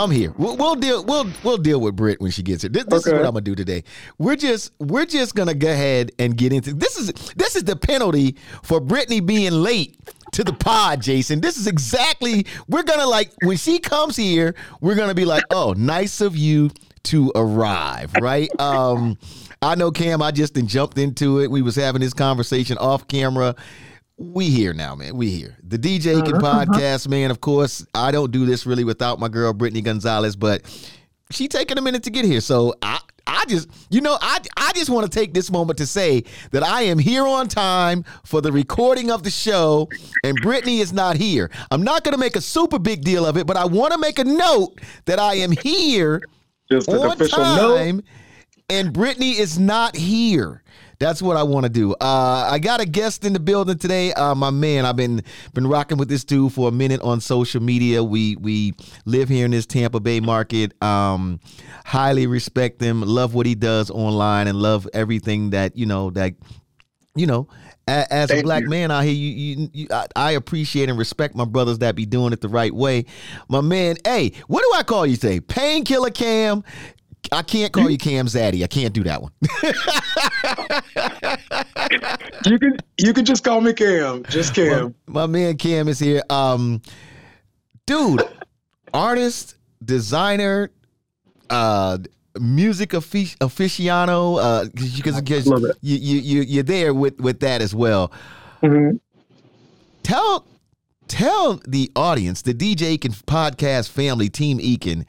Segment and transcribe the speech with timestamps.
[0.00, 0.32] I'm here.
[0.38, 1.04] We'll, we'll deal.
[1.04, 2.70] We'll we'll deal with Britt when she gets here.
[2.70, 3.14] This, this okay.
[3.14, 3.84] is what I'm gonna do today.
[4.16, 6.96] We're just we're just gonna go ahead and get into this.
[6.96, 9.98] Is this is the penalty for Brittany being late
[10.32, 11.42] to the pod, Jason.
[11.42, 14.54] This is exactly we're gonna like when she comes here.
[14.80, 16.70] We're gonna be like, oh, nice of you
[17.02, 18.48] to arrive, right?
[18.58, 19.18] Um,
[19.60, 20.22] I know Cam.
[20.22, 21.50] I just jumped into it.
[21.50, 23.54] We was having this conversation off camera
[24.20, 25.16] we here now, man.
[25.16, 25.56] We here.
[25.62, 26.64] The DJ uh-huh, can uh-huh.
[26.66, 27.30] podcast, man.
[27.30, 30.62] Of course, I don't do this really without my girl Brittany Gonzalez, but
[31.30, 32.42] she taking a minute to get here.
[32.42, 35.86] So I I just, you know, I I just want to take this moment to
[35.86, 39.88] say that I am here on time for the recording of the show,
[40.22, 41.50] and Brittany is not here.
[41.70, 43.98] I'm not going to make a super big deal of it, but I want to
[43.98, 46.20] make a note that I am here
[46.70, 48.04] just on time, note.
[48.68, 50.62] and Brittany is not here.
[51.00, 51.94] That's what I want to do.
[51.94, 54.12] Uh, I got a guest in the building today.
[54.12, 55.22] Uh, my man, I've been
[55.54, 58.04] been rocking with this dude for a minute on social media.
[58.04, 58.74] We we
[59.06, 60.80] live here in this Tampa Bay market.
[60.82, 61.40] Um,
[61.86, 63.00] highly respect him.
[63.00, 66.34] Love what he does online, and love everything that you know that
[67.14, 67.48] you know
[67.90, 68.68] as Thank a black you.
[68.68, 72.06] man out here, you, you, you I, I, appreciate and respect my brothers that be
[72.06, 73.06] doing it the right way.
[73.48, 75.40] My man, hey, what do I call you today?
[75.40, 76.62] Painkiller Cam,
[77.32, 78.64] I can't call you Cam Zaddy.
[78.64, 79.32] I can't do that one.
[82.46, 84.24] you can you can just call me Cam.
[84.24, 84.94] Just Cam.
[85.06, 86.22] My, my man Cam is here.
[86.30, 86.82] Um,
[87.86, 88.22] dude,
[88.92, 90.70] artist, designer,
[91.50, 91.98] uh,
[92.38, 94.38] music affic- aficionado.
[94.40, 95.46] Uh, because
[95.82, 98.12] you you you you're there with with that as well.
[98.62, 98.96] Mm-hmm.
[100.02, 100.46] Tell
[101.08, 105.04] tell the audience, the DJ Ekin podcast family, Team Ekin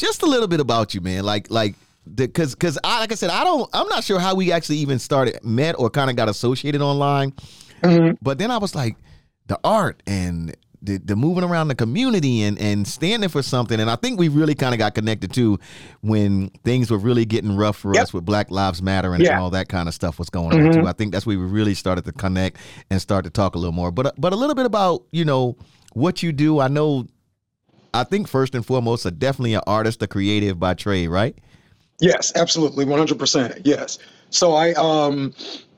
[0.00, 1.24] just a little bit about you, man.
[1.24, 1.74] Like like
[2.14, 4.98] because because I like I said I don't I'm not sure how we actually even
[4.98, 7.32] started met or kind of got associated online.
[7.82, 8.14] Mm-hmm.
[8.22, 8.96] But then I was like
[9.46, 13.90] the art and the, the moving around the community and and standing for something and
[13.90, 15.58] I think we really kind of got connected too
[16.00, 18.04] when things were really getting rough for yep.
[18.04, 19.32] us with Black Lives Matter and, yeah.
[19.32, 20.78] and, all that kind of stuff was going mm-hmm.
[20.78, 20.88] on too.
[20.88, 22.58] I think that's where we really started to connect
[22.90, 23.90] and start to talk a little more.
[23.90, 25.56] But but a little bit about you know
[25.92, 26.60] what you do.
[26.60, 27.06] I know
[27.92, 31.36] I think first and foremost, are definitely an artist, a creative by trade, right?
[32.00, 33.60] Yes, absolutely, one hundred percent.
[33.64, 33.98] Yes.
[34.30, 35.34] So I um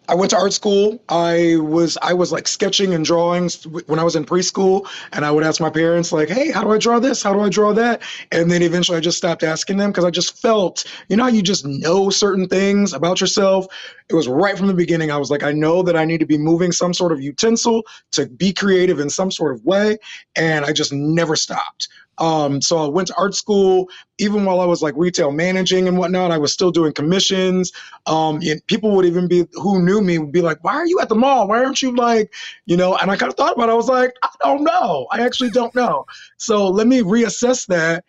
[0.08, 1.02] I went to art school.
[1.08, 5.30] I was I was like sketching and drawings when I was in preschool, and I
[5.30, 7.22] would ask my parents like, "Hey, how do I draw this?
[7.22, 8.02] How do I draw that?"
[8.32, 11.40] And then eventually, I just stopped asking them because I just felt, you know, you
[11.40, 13.66] just know certain things about yourself.
[14.08, 15.10] It was right from the beginning.
[15.10, 17.82] I was like, I know that I need to be moving some sort of utensil
[18.12, 19.98] to be creative in some sort of way,
[20.34, 21.88] and I just never stopped.
[22.18, 23.88] Um, so I went to art school.
[24.18, 27.72] Even while I was like retail managing and whatnot, I was still doing commissions.
[28.06, 31.08] Um, people would even be who knew me would be like, "Why are you at
[31.08, 31.48] the mall?
[31.48, 32.32] Why aren't you like,
[32.66, 33.72] you know?" And I kind of thought about it.
[33.72, 35.06] I was like, "I don't know.
[35.10, 36.06] I actually don't know."
[36.36, 38.04] So let me reassess that.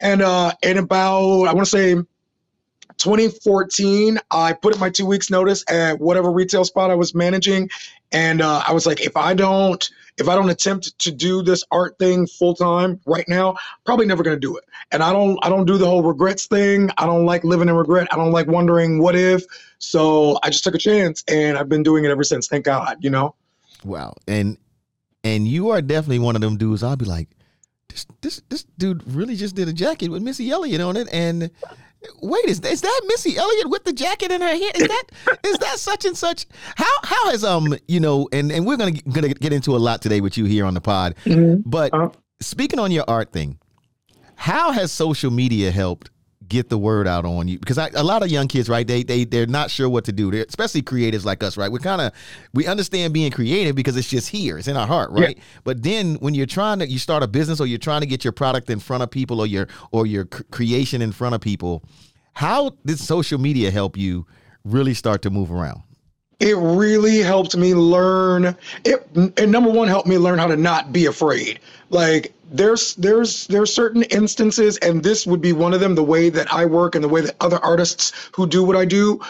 [0.00, 1.94] And uh, in about I want to say
[2.98, 7.70] 2014, I put in my two weeks notice at whatever retail spot I was managing,
[8.12, 11.64] and uh, I was like, if I don't if I don't attempt to do this
[11.70, 14.64] art thing full time right now, probably never going to do it.
[14.90, 16.90] And I don't I don't do the whole regrets thing.
[16.98, 18.08] I don't like living in regret.
[18.10, 19.44] I don't like wondering what if.
[19.78, 22.48] So I just took a chance and I've been doing it ever since.
[22.48, 23.34] Thank God, you know.
[23.84, 24.14] Wow.
[24.26, 24.58] And
[25.24, 26.82] and you are definitely one of them dudes.
[26.82, 27.28] I'll be like,
[27.88, 31.50] this this this dude really just did a jacket with Missy Elliott on it, and
[32.22, 34.76] Wait, is, is that Missy Elliott with the jacket in her head?
[34.76, 35.04] Is that
[35.44, 36.46] is that such and such?
[36.76, 40.00] How how has um you know and and we're gonna gonna get into a lot
[40.00, 41.16] today with you here on the pod.
[41.24, 41.68] Mm-hmm.
[41.68, 42.10] But uh-huh.
[42.40, 43.58] speaking on your art thing,
[44.36, 46.10] how has social media helped
[46.48, 47.58] get the word out on you.
[47.58, 50.12] Because I, a lot of young kids right they they they're not sure what to
[50.12, 50.30] do.
[50.30, 51.70] They're, especially creatives like us right?
[51.70, 52.12] We kind of
[52.54, 54.58] we understand being creative because it's just here.
[54.58, 55.36] It's in our heart right?
[55.36, 55.44] Yeah.
[55.64, 58.24] but then when you're trying to you start a business or you're trying to get
[58.24, 61.84] your product in front of people or your or your creation in front of people
[62.34, 64.26] how did social media help you
[64.64, 65.82] really start to move around
[66.40, 70.92] it really helped me learn it and number one helped me learn how to not
[70.92, 71.58] be afraid.
[71.90, 76.30] Like there's there's there's certain instances and this would be one of them the way
[76.30, 79.20] that i work and the way that other artists who do what i do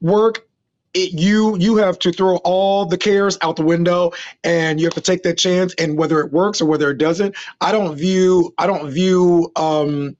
[0.00, 0.46] work.
[0.94, 4.12] It, you you have to throw all the cares out the window
[4.44, 7.34] and you have to take that chance and whether it works or whether it doesn't
[7.62, 10.16] i don't view i don't view um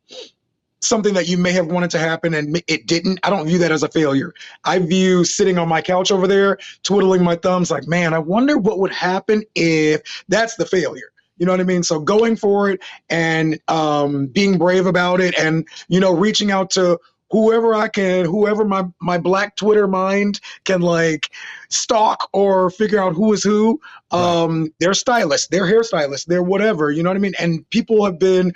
[0.82, 3.72] something that you may have wanted to happen and it didn't, I don't view that
[3.72, 4.34] as a failure.
[4.64, 8.58] I view sitting on my couch over there, twiddling my thumbs, like, man, I wonder
[8.58, 11.12] what would happen if that's the failure.
[11.38, 11.82] You know what I mean?
[11.82, 12.80] So going for it
[13.10, 17.00] and um, being brave about it, and you know, reaching out to
[17.32, 21.30] whoever I can, whoever my my black Twitter mind can like
[21.70, 23.80] stalk or figure out who is who.
[24.12, 24.72] Um, right.
[24.78, 26.92] They're stylists, they're hairstylists, they're whatever.
[26.92, 27.34] You know what I mean?
[27.40, 28.52] And people have been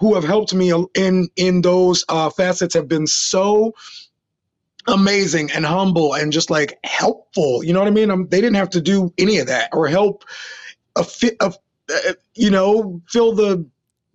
[0.00, 3.72] who have helped me in in those uh, facets have been so
[4.86, 7.62] amazing and humble and just like helpful.
[7.62, 8.10] You know what I mean?
[8.10, 10.24] Um, they didn't have to do any of that or help
[10.96, 11.04] a
[11.40, 11.52] uh,
[12.34, 13.66] you know fill the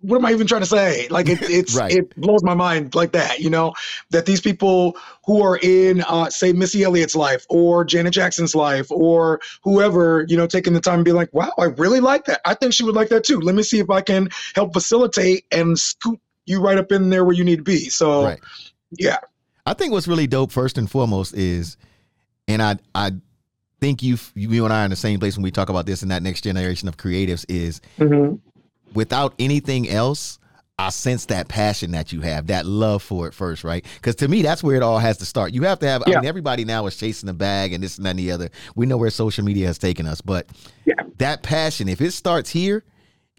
[0.06, 1.08] what am I even trying to say?
[1.08, 1.90] Like it, it's right.
[1.90, 3.74] it blows my mind like that, you know,
[4.10, 8.90] that these people who are in, uh, say, Missy Elliott's life or Janet Jackson's life
[8.92, 12.40] or whoever, you know, taking the time and be like, wow, I really like that.
[12.44, 13.40] I think she would like that too.
[13.40, 17.24] Let me see if I can help facilitate and scoot you right up in there
[17.24, 17.88] where you need to be.
[17.88, 18.40] So, right.
[18.92, 19.18] yeah.
[19.66, 21.76] I think what's really dope, first and foremost, is,
[22.46, 23.10] and I, I
[23.80, 26.02] think you, you and I are in the same place when we talk about this
[26.02, 27.80] and that next generation of creatives is.
[27.98, 28.36] Mm-hmm
[28.96, 30.38] without anything else,
[30.78, 33.84] I sense that passion that you have, that love for it first, right?
[33.94, 35.54] Because to me, that's where it all has to start.
[35.54, 36.02] You have to have.
[36.06, 36.18] Yeah.
[36.18, 38.50] I mean, everybody now is chasing the bag and this and that and the other.
[38.74, 40.46] We know where social media has taken us, but
[40.84, 40.94] yeah.
[41.16, 42.84] that passion, if it starts here,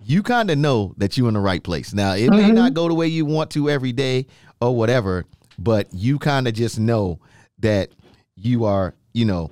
[0.04, 1.94] you kind of know that you're in the right place.
[1.94, 2.38] Now, it mm-hmm.
[2.38, 4.25] may not go the way you want to every day
[4.59, 5.25] or whatever,
[5.59, 7.19] but you kind of just know
[7.59, 7.92] that
[8.36, 9.51] you are, you know,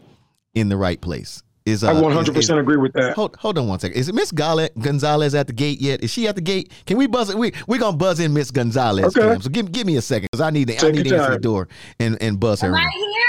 [0.55, 1.43] in the right place.
[1.65, 3.15] Is uh, I 100 percent agree with that.
[3.15, 3.97] Hold hold on one second.
[3.97, 6.03] Is it Miss Gonzalez at the gate yet?
[6.03, 6.71] Is she at the gate?
[6.85, 7.37] Can we buzz it?
[7.37, 9.17] We we gonna buzz in Miss Gonzalez.
[9.17, 9.41] Okay.
[9.41, 11.39] So give give me a second because I need to I need to answer the
[11.39, 11.67] door
[11.99, 12.67] and and buzz her.
[12.67, 13.25] Am I here?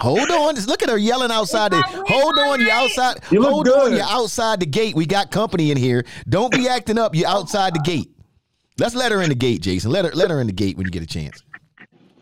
[0.00, 1.72] Hold on, just look at her yelling outside.
[1.72, 3.18] The, hold on, you outside.
[3.30, 3.78] You hold good.
[3.78, 4.96] on, you're outside the gate.
[4.96, 6.06] We got company in here.
[6.28, 7.14] Don't be acting up.
[7.14, 8.10] You're outside the gate.
[8.78, 9.90] Let's let her in the gate, Jason.
[9.90, 11.44] Let her let her in the gate when you get a chance.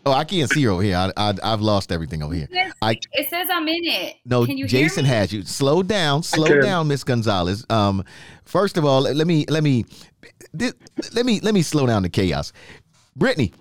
[0.08, 0.96] Oh, I can't see her over here.
[0.96, 2.49] I, I have lost everything over here.
[2.50, 4.16] It, I, it says I'm in it.
[4.25, 5.43] No, Jason has you.
[5.43, 7.66] Slow down, slow down, Miss Gonzalez.
[7.69, 8.02] Um,
[8.44, 9.84] first of all, let me let me
[10.55, 12.55] let me let me slow down the chaos.
[13.16, 13.52] Brittany.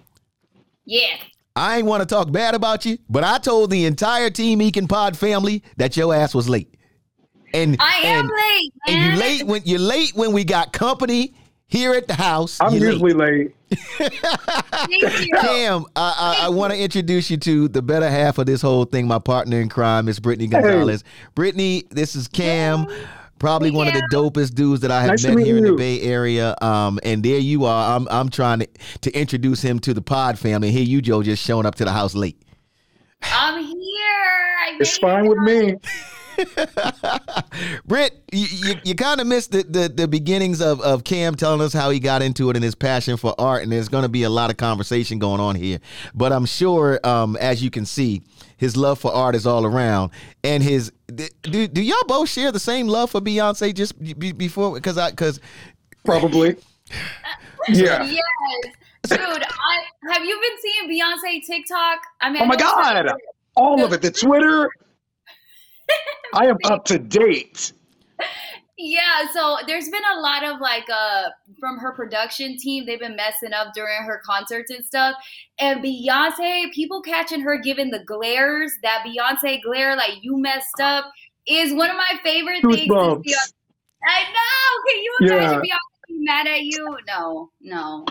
[0.85, 1.17] Yeah.
[1.57, 4.87] I ain't want to talk bad about you, but I told the entire Team Ekin
[4.87, 6.73] Pod family that your ass was late.
[7.53, 8.73] And I am and, late.
[8.87, 8.95] Man.
[8.95, 11.33] And you late when you're late when we got company
[11.67, 12.57] here at the house.
[12.59, 13.53] I'm usually late.
[13.69, 14.11] late.
[15.41, 18.85] Cam, I, I, I want to introduce you to the better half of this whole
[18.85, 21.01] thing, my partner in crime, Miss Brittany Gonzalez.
[21.01, 21.27] Hey.
[21.35, 22.87] Brittany, this is Cam.
[23.39, 25.57] Probably one of the dopest dudes that I have nice met here you.
[25.57, 26.55] in the Bay Area.
[26.61, 27.95] Um, and there you are.
[27.95, 28.67] I'm I'm trying to,
[29.01, 30.71] to introduce him to the pod family.
[30.71, 32.41] Here you, Joe, just showing up to the house late.
[33.21, 33.73] I'm here.
[33.73, 35.75] I it's fine with me.
[37.85, 41.61] Britt, you, you, you kind of missed the, the, the, beginnings of, of Cam telling
[41.61, 44.09] us how he got into it and his passion for art, and there's going to
[44.09, 45.79] be a lot of conversation going on here.
[46.13, 48.21] But I'm sure, um, as you can see,
[48.57, 50.11] his love for art is all around,
[50.43, 53.73] and his do do y'all both share the same love for Beyonce?
[53.73, 55.39] Just before, because I because
[56.03, 56.55] probably,
[57.69, 58.21] yeah, yes.
[59.07, 61.99] Dude, I, have you been seeing Beyonce TikTok?
[62.19, 63.07] I mean, oh my god,
[63.55, 64.01] all of it.
[64.01, 64.69] The Twitter,
[66.33, 67.73] I am up to date.
[68.79, 71.29] Yeah, so there's been a lot of like uh
[71.59, 75.15] from her production team, they've been messing up during her concerts and stuff.
[75.59, 81.05] And Beyonce, people catching her giving the glares, that Beyonce glare, like you messed up,
[81.47, 83.23] is one of my favorite Goosebumps.
[83.23, 83.53] things.
[84.05, 84.91] I know.
[84.91, 85.75] Can you imagine yeah.
[85.75, 86.97] Beyonce mad at you?
[87.07, 88.05] No, no.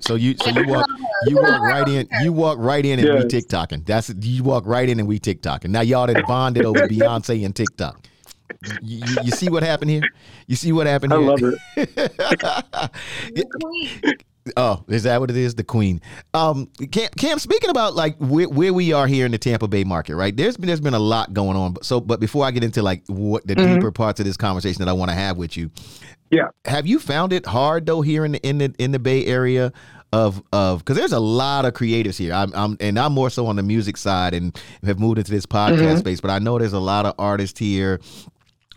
[0.00, 0.86] So you so you walk
[1.26, 3.24] you walk right in you walk right in and yes.
[3.24, 3.86] we TikToking.
[3.86, 5.68] That's you walk right in and we TikToking.
[5.68, 8.06] Now y'all that bonded over Beyonce and TikTok.
[8.82, 10.02] You, you, you, see what happened here?
[10.46, 11.20] You see what happened here?
[11.20, 11.40] I love
[11.76, 14.22] it.
[14.56, 15.54] oh, is that what it is?
[15.54, 16.00] The queen.
[16.34, 19.84] Um, Cam, Cam speaking about like where, where, we are here in the Tampa Bay
[19.84, 20.36] market, right?
[20.36, 21.76] There's been there's been a lot going on.
[21.82, 23.74] So, but before I get into like what the mm-hmm.
[23.74, 25.70] deeper parts of this conversation that I want to have with you,
[26.30, 26.48] yeah.
[26.64, 29.72] Have you found it hard though here in the in the in the Bay Area
[30.12, 32.32] of of because there's a lot of creatives here.
[32.32, 35.46] I'm, I'm and I'm more so on the music side and have moved into this
[35.46, 35.98] podcast mm-hmm.
[35.98, 38.00] space, but I know there's a lot of artists here.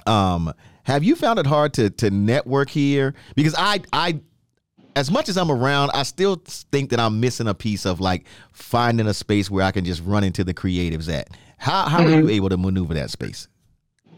[0.05, 0.53] Um,
[0.83, 3.13] have you found it hard to to network here?
[3.35, 4.19] Because I I
[4.95, 8.25] as much as I'm around, I still think that I'm missing a piece of like
[8.51, 11.29] finding a space where I can just run into the creatives at.
[11.57, 12.13] How how mm-hmm.
[12.13, 13.47] are you able to maneuver that space?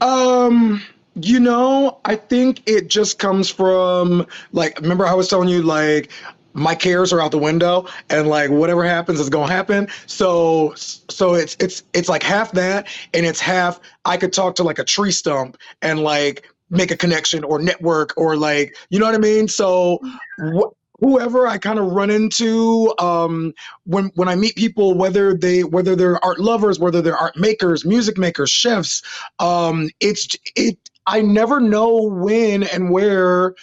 [0.01, 0.81] Um
[1.15, 6.12] you know, I think it just comes from like remember I was telling you like
[6.53, 9.88] my cares are out the window and like whatever happens is going to happen.
[10.05, 14.63] So so it's it's it's like half that and it's half i could talk to
[14.63, 19.05] like a tree stump and like make a connection or network or like you know
[19.05, 19.48] what i mean?
[19.48, 20.00] So
[20.39, 23.53] wh- whoever i kind of run into um
[23.86, 27.84] when when i meet people whether they whether they're art lovers whether they're art makers
[27.84, 29.01] music makers chefs
[29.39, 33.55] um it's it I never know when and where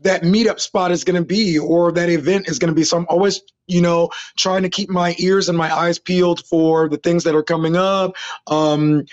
[0.00, 2.84] that meetup spot is going to be or that event is going to be.
[2.84, 6.88] So I'm always, you know, trying to keep my ears and my eyes peeled for
[6.88, 8.14] the things that are coming up.
[8.48, 9.06] Um,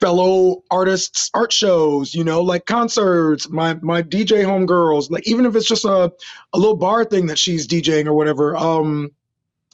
[0.00, 5.54] fellow artists art shows you know like concerts my my dj homegirls like even if
[5.54, 6.10] it's just a,
[6.54, 9.10] a little bar thing that she's djing or whatever um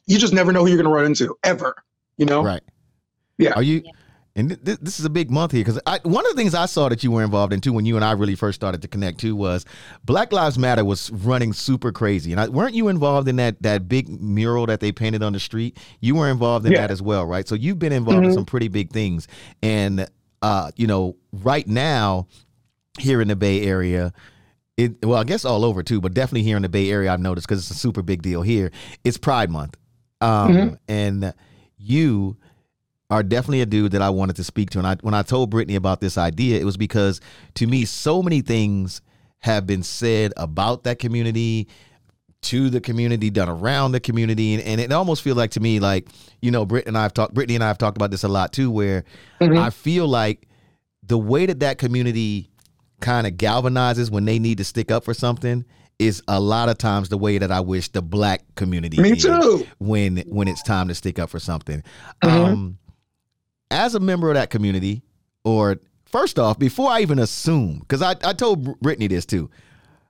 [0.06, 1.76] you just never know who you're gonna run into ever
[2.16, 2.62] you know right
[3.38, 3.84] yeah are you
[4.36, 6.66] and th- th- this is a big month here because one of the things I
[6.66, 8.88] saw that you were involved in too when you and I really first started to
[8.88, 9.64] connect too was
[10.04, 13.88] Black Lives Matter was running super crazy, and I, weren't you involved in that that
[13.88, 15.78] big mural that they painted on the street?
[16.00, 16.82] You were involved in yeah.
[16.82, 17.48] that as well, right?
[17.48, 18.28] So you've been involved mm-hmm.
[18.28, 19.26] in some pretty big things,
[19.62, 20.06] and
[20.42, 22.28] uh, you know, right now
[22.98, 24.12] here in the Bay Area.
[24.76, 27.20] It, well, I guess all over too, but definitely here in the Bay Area, I've
[27.20, 28.70] noticed because it's a super big deal here.
[29.04, 29.78] It's Pride Month,
[30.20, 30.74] um, mm-hmm.
[30.86, 31.32] and
[31.78, 32.36] you
[33.10, 34.78] are definitely a dude that I wanted to speak to.
[34.78, 37.20] And I, when I told Brittany about this idea, it was because
[37.54, 39.00] to me, so many things
[39.40, 41.68] have been said about that community,
[42.42, 45.80] to the community, done around the community, and, and it almost feels like to me,
[45.80, 46.08] like
[46.40, 47.34] you know, Brittany and I have talked.
[47.34, 49.04] Brittany and I have talked about this a lot too, where
[49.40, 49.58] mm-hmm.
[49.58, 50.46] I feel like
[51.02, 52.50] the way that that community
[53.00, 55.64] kind of galvanizes when they need to stick up for something
[55.98, 59.66] is a lot of times the way that I wish the black community Me too.
[59.78, 61.82] when when it's time to stick up for something.
[62.22, 62.44] Mm-hmm.
[62.44, 62.78] Um,
[63.70, 65.02] as a member of that community,
[65.44, 69.50] or first off, before I even assume, because I, I told Brittany this too,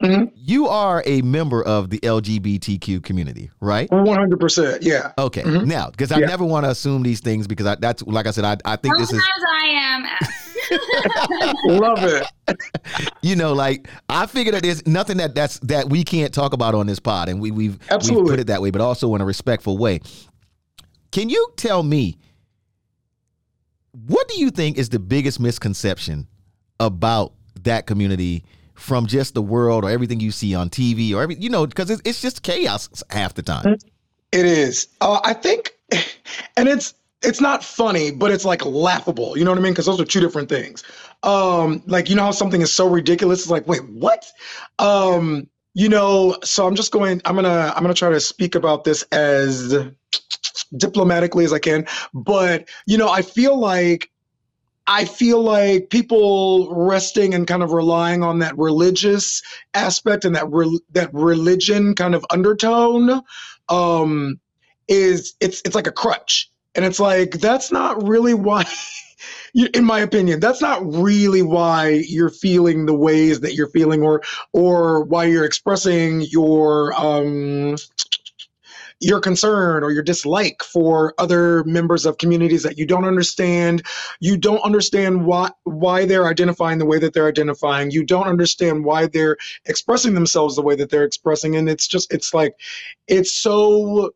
[0.03, 0.25] mm-hmm.
[0.35, 3.91] you are a member of the LGBTQ community, right?
[3.91, 4.79] 100%.
[4.83, 5.13] Yeah.
[5.19, 5.43] Okay.
[5.43, 5.69] Mm-hmm.
[5.69, 6.27] Now, because I yeah.
[6.27, 8.97] never want to assume these things because I, that's, like I said, I, I think
[8.97, 9.45] Sometimes this is.
[9.61, 10.07] I am.
[11.67, 12.27] Love it.
[13.23, 16.75] you know, like I figure that there's nothing that that's that we can't talk about
[16.75, 18.23] on this pod, and we we've Absolutely.
[18.23, 20.01] we've put it that way, but also in a respectful way.
[21.13, 22.19] Can you tell me
[24.05, 26.27] what do you think is the biggest misconception
[26.79, 31.37] about that community from just the world or everything you see on TV or every
[31.37, 33.77] you know because it's, it's just chaos half the time.
[34.33, 34.89] It is.
[35.01, 35.73] Uh, I think,
[36.57, 39.37] and it's it's not funny, but it's like laughable.
[39.39, 39.73] You know what I mean?
[39.73, 40.85] Because those are two different things.
[41.23, 43.41] Um, like you know how something is so ridiculous.
[43.41, 44.31] It's like, wait, what?
[44.79, 46.37] Um, you know.
[46.45, 47.23] So I'm just going.
[47.25, 49.75] I'm gonna I'm gonna try to speak about this as
[50.77, 51.87] diplomatically as I can.
[52.15, 54.11] But, you know, I feel like
[54.87, 59.43] I feel like people resting and kind of relying on that religious
[59.75, 63.23] aspect and that re- that religion kind of undertone
[63.69, 64.39] um,
[64.87, 68.65] is it's it's like a crutch, and it's like that's not really why.
[69.75, 74.23] in my opinion, that's not really why you're feeling the ways that you're feeling, or
[74.53, 77.77] or why you're expressing your um,
[79.01, 83.83] your concern or your dislike for other members of communities that you don't understand.
[84.21, 87.91] You don't understand why why they're identifying the way that they're identifying.
[87.91, 89.37] You don't understand why they're
[89.67, 91.57] expressing themselves the way that they're expressing.
[91.57, 92.55] And it's just it's like
[93.07, 94.13] it's so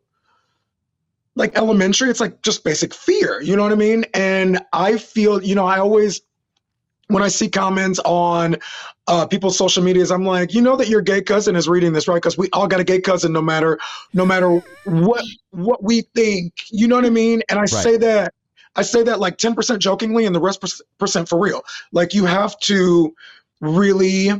[1.36, 2.10] like elementary.
[2.10, 3.40] It's like just basic fear.
[3.42, 4.04] You know what I mean?
[4.14, 6.20] And I feel, you know, I always
[7.10, 8.56] when I see comments on
[9.06, 12.08] uh, people's social medias, I'm like, you know that your gay cousin is reading this,
[12.08, 12.16] right?
[12.16, 13.78] Because we all got a gay cousin, no matter
[14.14, 16.52] no matter what what we think.
[16.70, 17.42] You know what I mean?
[17.48, 17.68] And I right.
[17.68, 18.34] say that
[18.76, 20.64] I say that like 10% jokingly, and the rest
[20.98, 21.62] percent for real.
[21.92, 23.14] Like you have to
[23.60, 24.30] really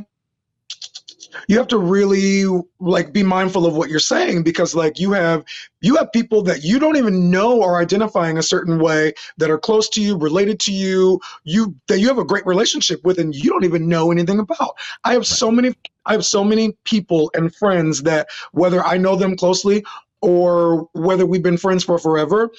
[1.47, 2.45] you have to really
[2.79, 5.43] like be mindful of what you're saying because like you have
[5.81, 9.57] you have people that you don't even know are identifying a certain way that are
[9.57, 13.35] close to you related to you you that you have a great relationship with and
[13.35, 14.77] you don't even know anything about.
[15.03, 15.73] I have so many
[16.05, 19.83] i have so many people and friends that whether i know them closely
[20.21, 22.51] or whether we've been friends for forever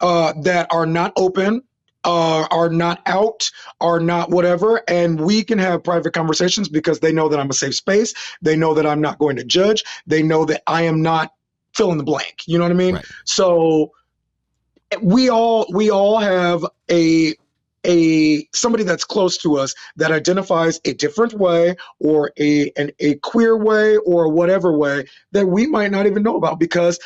[0.00, 1.62] uh, that are not open
[2.04, 3.50] uh, are not out,
[3.80, 7.54] are not whatever, and we can have private conversations because they know that I'm a
[7.54, 8.14] safe space.
[8.40, 9.84] They know that I'm not going to judge.
[10.06, 11.32] They know that I am not
[11.74, 12.42] fill in the blank.
[12.46, 12.94] You know what I mean?
[12.96, 13.06] Right.
[13.24, 13.92] So
[15.02, 17.34] we all we all have a
[17.86, 23.14] a somebody that's close to us that identifies a different way or a an, a
[23.16, 26.98] queer way or whatever way that we might not even know about because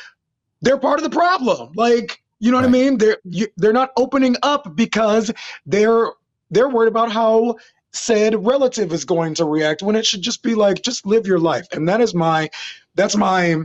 [0.63, 1.73] they're part of the problem.
[1.75, 2.65] Like you know right.
[2.65, 2.99] what I mean?
[2.99, 5.31] They're you, they're not opening up because
[5.65, 6.09] they're
[6.51, 7.57] they're worried about how
[7.93, 11.39] said relative is going to react when it should just be like just live your
[11.39, 11.69] life.
[11.73, 12.51] And that is my
[12.97, 13.59] that's my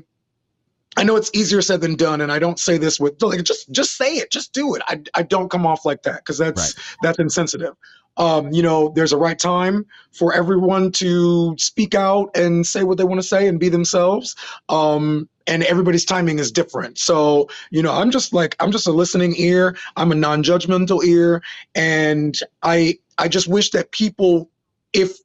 [0.96, 3.72] I know it's easier said than done, and I don't say this with like just
[3.72, 4.84] just say it, just do it.
[4.88, 6.98] I, I don't come off like that because that's right.
[7.02, 7.74] that's insensitive.
[8.18, 12.98] Um, you know, there's a right time for everyone to speak out and say what
[12.98, 14.36] they want to say and be themselves.
[14.70, 16.98] Um, and everybody's timing is different.
[16.98, 19.78] So, you know, I'm just like I'm just a listening ear.
[19.96, 21.42] I'm a non-judgmental ear
[21.74, 24.50] and I I just wish that people
[24.94, 25.18] if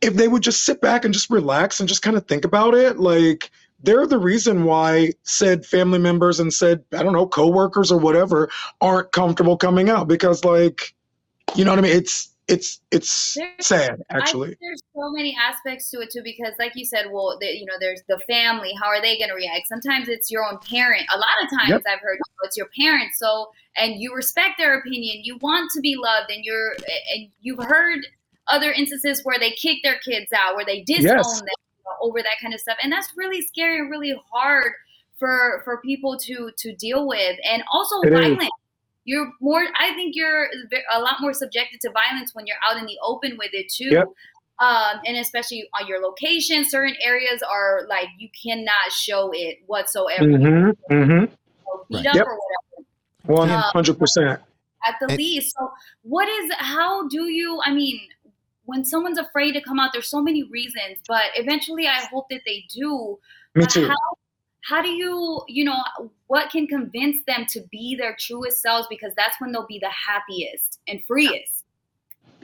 [0.00, 2.74] if they would just sit back and just relax and just kind of think about
[2.74, 3.50] it, like
[3.82, 8.50] they're the reason why said family members and said I don't know coworkers or whatever
[8.80, 10.94] aren't comfortable coming out because like
[11.54, 11.96] you know what I mean?
[11.96, 14.56] It's it's it's there's, sad actually.
[14.60, 17.74] there's so many aspects to it too because, like you said, well, the, you know,
[17.78, 18.72] there's the family.
[18.80, 19.68] How are they going to react?
[19.68, 21.04] Sometimes it's your own parent.
[21.14, 21.82] A lot of times, yep.
[21.86, 23.18] I've heard oh, it's your parents.
[23.18, 25.20] So, and you respect their opinion.
[25.24, 26.72] You want to be loved, and you're
[27.14, 28.06] and you've heard
[28.48, 31.40] other instances where they kick their kids out, where they disown yes.
[31.40, 31.48] them
[32.00, 34.72] over that kind of stuff, and that's really scary and really hard
[35.18, 38.42] for for people to to deal with, and also it violence.
[38.42, 38.48] Is
[39.08, 40.48] you're more i think you're
[40.92, 43.88] a lot more subjected to violence when you're out in the open with it too
[43.88, 44.06] yep.
[44.60, 50.24] um, and especially on your location certain areas are like you cannot show it whatsoever
[50.24, 50.94] mm-hmm.
[50.94, 51.24] Mm-hmm.
[51.90, 52.26] beat up yep.
[53.26, 54.38] 100% um,
[54.86, 55.70] at the least so
[56.02, 57.98] what is how do you i mean
[58.66, 62.42] when someone's afraid to come out there's so many reasons but eventually i hope that
[62.44, 63.18] they do
[63.54, 63.94] me too how,
[64.64, 65.82] how do you you know
[66.26, 68.86] what can convince them to be their truest selves?
[68.88, 71.64] Because that's when they'll be the happiest and freest.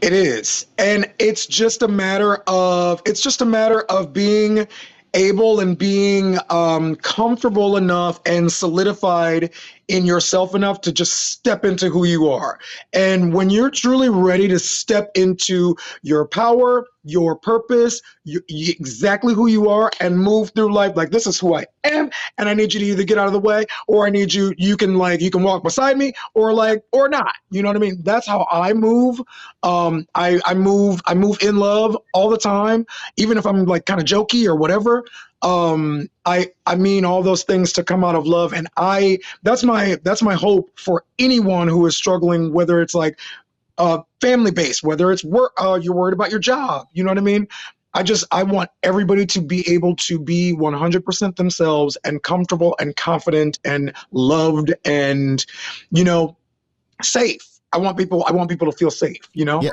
[0.02, 0.66] It is.
[0.78, 4.66] And it's just a matter of it's just a matter of being
[5.14, 9.50] able and being um, comfortable enough and solidified
[9.88, 12.58] in yourself enough to just step into who you are.
[12.92, 19.46] And when you're truly ready to step into your power, your purpose, you, exactly who
[19.46, 22.72] you are, and move through life like this is who I am, and I need
[22.72, 24.54] you to either get out of the way or I need you.
[24.56, 27.34] You can like you can walk beside me or like or not.
[27.50, 28.00] You know what I mean?
[28.02, 29.20] That's how I move.
[29.62, 32.86] Um, I I move I move in love all the time,
[33.16, 35.04] even if I'm like kind of jokey or whatever
[35.44, 39.62] um, I I mean all those things to come out of love, and I that's
[39.62, 43.18] my that's my hope for anyone who is struggling, whether it's like
[43.78, 47.18] uh, family based, whether it's work, uh, you're worried about your job, you know what
[47.18, 47.46] I mean.
[47.92, 52.96] I just I want everybody to be able to be 100% themselves and comfortable and
[52.96, 55.44] confident and loved and
[55.90, 56.36] you know
[57.02, 57.60] safe.
[57.72, 59.60] I want people I want people to feel safe, you know?
[59.60, 59.70] Yeah.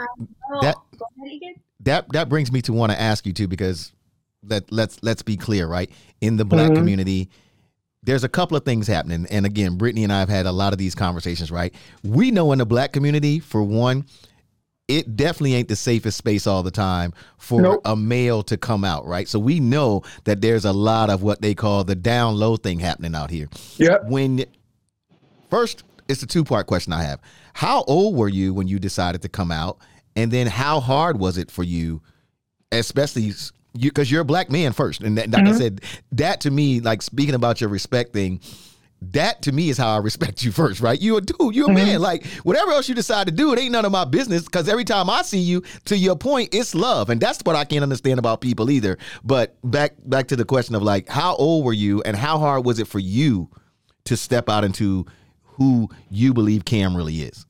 [0.62, 0.76] That
[1.80, 3.94] that that brings me to want to ask you too because
[4.44, 5.90] let let's let's be clear, right?
[6.22, 6.76] In the black mm-hmm.
[6.76, 7.30] community,
[8.04, 9.28] there's a couple of things happening.
[9.30, 11.74] And again, Brittany and I have had a lot of these conversations, right?
[12.04, 14.06] We know in the black community, for one,
[14.88, 17.82] it definitely ain't the safest space all the time for nope.
[17.86, 19.28] a male to come out, right?
[19.28, 22.80] So we know that there's a lot of what they call the down low thing
[22.80, 23.48] happening out here.
[23.78, 24.00] Yeah.
[24.04, 24.44] When
[25.50, 27.22] first, it's a two part question I have.
[27.54, 29.78] How old were you when you decided to come out?
[30.16, 32.02] And then how hard was it for you,
[32.72, 33.32] especially
[33.74, 35.54] you because you're a black man first, and that, like mm-hmm.
[35.54, 35.82] I said,
[36.14, 38.42] that to me, like speaking about your respect thing,
[39.02, 41.00] that to me is how I respect you first, right?
[41.00, 41.76] You a dude, you a mm-hmm.
[41.76, 42.02] man.
[42.02, 44.44] Like whatever else you decide to do, it ain't none of my business.
[44.44, 47.66] Because every time I see you, to your point, it's love, and that's what I
[47.66, 48.98] can't understand about people either.
[49.24, 52.66] But back back to the question of like, how old were you, and how hard
[52.66, 53.50] was it for you
[54.06, 55.06] to step out into
[55.44, 57.46] who you believe Cam really is?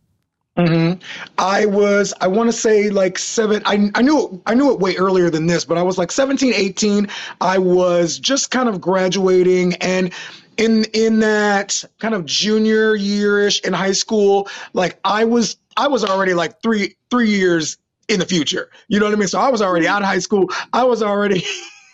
[0.57, 0.99] Mm-hmm.
[1.37, 3.61] I was, I want to say like seven.
[3.65, 6.53] I, I knew, I knew it way earlier than this, but I was like 17,
[6.53, 7.07] 18.
[7.39, 10.13] I was just kind of graduating and
[10.57, 16.03] in, in that kind of junior yearish in high school, like I was, I was
[16.03, 17.77] already like three, three years
[18.09, 18.69] in the future.
[18.89, 19.29] You know what I mean?
[19.29, 20.49] So I was already out of high school.
[20.73, 21.45] I was already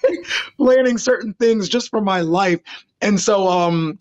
[0.57, 2.59] planning certain things just for my life.
[3.01, 3.99] And so, um,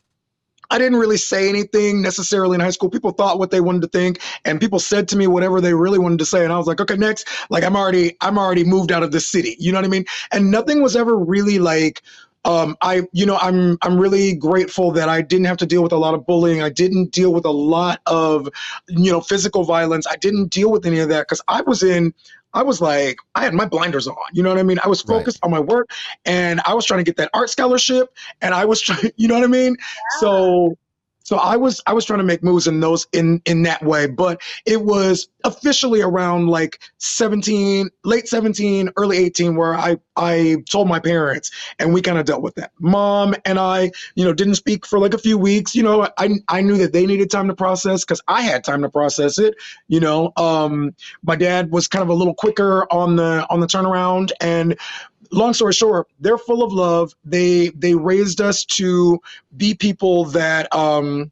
[0.70, 2.90] I didn't really say anything necessarily in high school.
[2.90, 5.98] People thought what they wanted to think, and people said to me whatever they really
[5.98, 6.44] wanted to say.
[6.44, 7.28] And I was like, okay, next.
[7.50, 9.56] Like I'm already, I'm already moved out of the city.
[9.58, 10.04] You know what I mean?
[10.32, 12.02] And nothing was ever really like.
[12.44, 15.90] Um, I, you know, I'm I'm really grateful that I didn't have to deal with
[15.90, 16.62] a lot of bullying.
[16.62, 18.48] I didn't deal with a lot of,
[18.88, 20.06] you know, physical violence.
[20.06, 22.14] I didn't deal with any of that because I was in
[22.54, 24.16] I was like, I had my blinders on.
[24.32, 24.78] You know what I mean?
[24.82, 25.46] I was focused right.
[25.46, 25.90] on my work
[26.24, 28.08] and I was trying to get that art scholarship
[28.40, 29.76] and I was trying, you know what I mean?
[29.78, 30.20] Yeah.
[30.20, 30.78] So
[31.26, 34.06] so I was I was trying to make moves in those in in that way,
[34.06, 40.86] but it was officially around like 17, late 17, early 18 where I I told
[40.86, 42.70] my parents and we kind of dealt with that.
[42.78, 45.74] Mom and I, you know, didn't speak for like a few weeks.
[45.74, 48.82] You know, I I knew that they needed time to process cuz I had time
[48.82, 49.56] to process it,
[49.88, 50.32] you know.
[50.36, 54.78] Um my dad was kind of a little quicker on the on the turnaround and
[55.36, 57.14] long story short, they're full of love.
[57.24, 59.20] They they raised us to
[59.56, 61.30] be people that um,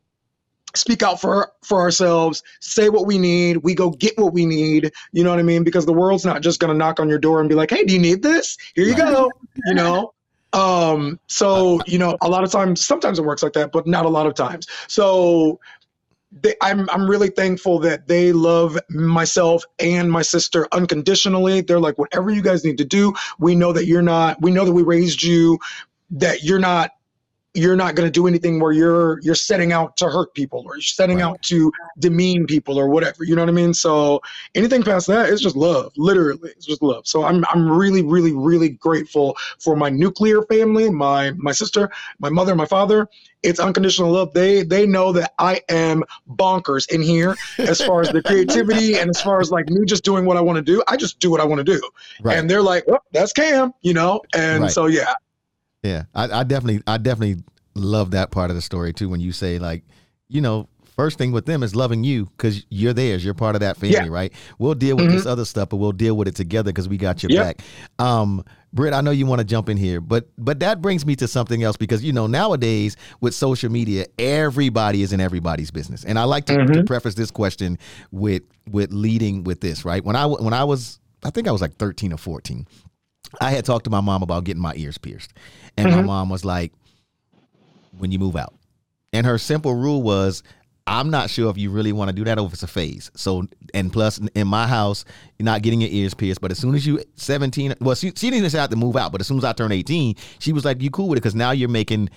[0.74, 3.58] speak out for for ourselves, say what we need.
[3.58, 4.92] We go get what we need.
[5.12, 5.64] You know what I mean?
[5.64, 7.92] Because the world's not just gonna knock on your door and be like, "Hey, do
[7.92, 8.56] you need this?
[8.74, 9.30] Here you go."
[9.66, 10.12] You know.
[10.52, 14.04] Um, so you know, a lot of times, sometimes it works like that, but not
[14.04, 14.66] a lot of times.
[14.88, 15.60] So
[16.42, 21.60] they, I'm I'm really thankful that they love myself and my sister unconditionally.
[21.60, 24.40] They're like, whatever you guys need to do, we know that you're not.
[24.42, 25.58] We know that we raised you,
[26.10, 26.90] that you're not
[27.54, 30.74] you're not going to do anything where you're you're setting out to hurt people or
[30.74, 31.24] you're setting right.
[31.24, 33.72] out to demean people or whatever you know what i mean?
[33.72, 34.20] So
[34.54, 37.06] anything past that is just love literally it's just love.
[37.06, 42.28] So i'm i'm really really really grateful for my nuclear family my my sister my
[42.28, 43.08] mother my father.
[43.42, 44.32] It's unconditional love.
[44.32, 49.10] They they know that i am bonkers in here as far as the creativity and
[49.10, 51.30] as far as like me just doing what i want to do i just do
[51.30, 51.80] what i want to do.
[52.22, 52.36] Right.
[52.38, 54.22] and they're like oh, that's cam you know?
[54.34, 54.72] And right.
[54.72, 55.14] so yeah
[55.84, 57.44] yeah, I, I definitely, I definitely
[57.74, 59.08] love that part of the story too.
[59.08, 59.84] When you say like,
[60.28, 63.24] you know, first thing with them is loving you because you're theirs.
[63.24, 64.08] You're part of that family, yeah.
[64.08, 64.32] right?
[64.58, 65.16] We'll deal with mm-hmm.
[65.16, 67.58] this other stuff, but we'll deal with it together because we got your yep.
[67.58, 67.66] back.
[67.98, 71.14] Um, Britt, I know you want to jump in here, but but that brings me
[71.16, 76.04] to something else because you know nowadays with social media, everybody is in everybody's business,
[76.04, 76.72] and I like to, mm-hmm.
[76.72, 77.78] to preface this question
[78.10, 80.04] with with leading with this, right?
[80.04, 82.66] When I when I was, I think I was like 13 or 14.
[83.40, 85.32] I had talked to my mom about getting my ears pierced.
[85.76, 86.00] And mm-hmm.
[86.00, 86.72] my mom was like,
[87.98, 88.54] when you move out.
[89.12, 90.42] And her simple rule was,
[90.86, 93.10] I'm not sure if you really want to do that or if it's a phase.
[93.16, 95.04] So, and plus, in my house,
[95.38, 96.40] you're not getting your ears pierced.
[96.40, 99.12] But as soon as you 17, well, she, she didn't have to move out.
[99.12, 101.34] But as soon as I turned 18, she was like, "You cool with it?" Because
[101.34, 102.10] now you're making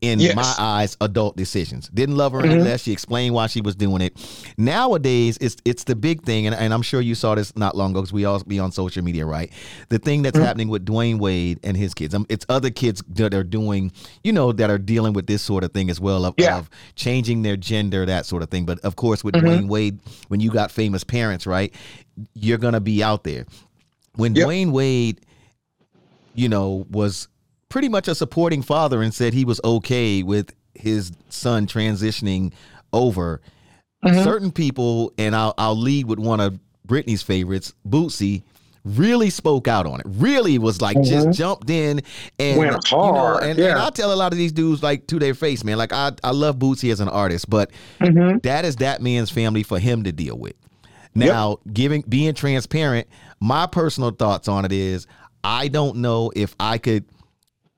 [0.00, 0.34] in yes.
[0.34, 1.88] my eyes, adult decisions.
[1.88, 2.50] Didn't love her mm-hmm.
[2.50, 2.82] any less.
[2.82, 4.16] She explained why she was doing it.
[4.56, 7.90] Nowadays, it's it's the big thing, and, and I'm sure you saw this not long
[7.90, 9.52] ago because we all be on social media, right?
[9.88, 10.46] The thing that's mm-hmm.
[10.46, 12.14] happening with Dwyane Wade and his kids.
[12.14, 13.92] Um, it's other kids that are doing,
[14.24, 16.58] you know, that are dealing with this sort of thing as well of, yeah.
[16.58, 18.64] of changing their gender, that sort of thing.
[18.64, 19.46] But of course, with mm-hmm.
[19.46, 21.74] Dwyane Wade, when you got famous parents, right,
[22.34, 23.46] you're gonna be out there.
[24.16, 24.48] When yep.
[24.48, 25.20] Dwyane Wade,
[26.34, 27.28] you know, was
[27.70, 32.52] pretty much a supporting father and said he was okay with his son transitioning
[32.92, 33.40] over.
[34.04, 34.22] Mm-hmm.
[34.22, 38.42] Certain people, and I'll I'll lead with one of Brittany's favorites, Boosie,
[38.84, 40.06] really spoke out on it.
[40.08, 41.10] Really was like mm-hmm.
[41.10, 42.00] just jumped in
[42.38, 43.14] and went hard.
[43.14, 43.70] You know, and, yeah.
[43.70, 45.78] and I tell a lot of these dudes like to their face, man.
[45.78, 48.38] Like I I love Boosie as an artist, but mm-hmm.
[48.38, 50.54] that is that man's family for him to deal with.
[51.14, 51.74] Now, yep.
[51.74, 53.06] giving being transparent,
[53.40, 55.06] my personal thoughts on it is
[55.44, 57.04] I don't know if I could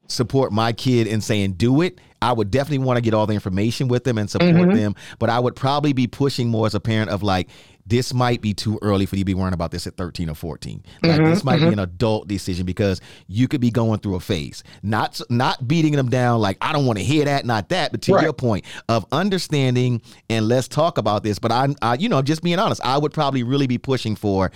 [0.09, 3.35] support my kid in saying do it, I would definitely want to get all the
[3.35, 4.77] information with them and support mm-hmm.
[4.77, 4.95] them.
[5.19, 7.49] But I would probably be pushing more as a parent of like,
[7.85, 10.37] this might be too early for you to be worrying about this at 13 or
[10.37, 10.85] 14.
[11.03, 11.67] Like mm-hmm, this might mm-hmm.
[11.67, 14.63] be an adult decision because you could be going through a phase.
[14.85, 18.03] Not not beating them down like I don't want to hear that, not that, but
[18.03, 18.23] to right.
[18.23, 21.41] your point of understanding and let's talk about this.
[21.41, 24.53] But I, I you know, just being honest, I would probably really be pushing for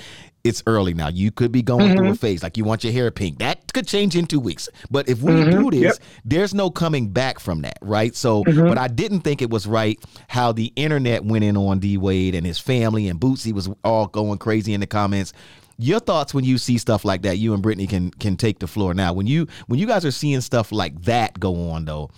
[0.46, 1.08] it's early now.
[1.08, 1.96] You could be going mm-hmm.
[1.96, 2.16] through a mm-hmm.
[2.16, 3.38] phase like you want your hair pink.
[3.38, 4.68] That could change in two weeks.
[4.90, 5.50] But if we mm-hmm.
[5.50, 6.08] do this, yep.
[6.24, 8.14] there's no coming back from that, right?
[8.14, 8.68] So, mm-hmm.
[8.68, 12.34] but I didn't think it was right how the internet went in on D Wade
[12.34, 15.32] and his family and Boosie was all going crazy in the comments.
[15.78, 17.36] Your thoughts when you see stuff like that?
[17.36, 19.12] You and Brittany can can take the floor now.
[19.12, 22.10] When you when you guys are seeing stuff like that go on though,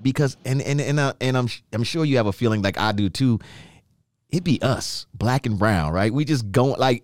[0.00, 2.92] because and and and, uh, and I'm I'm sure you have a feeling like I
[2.92, 3.40] do too.
[4.30, 6.12] It'd be us, black and brown, right?
[6.12, 7.02] We just go like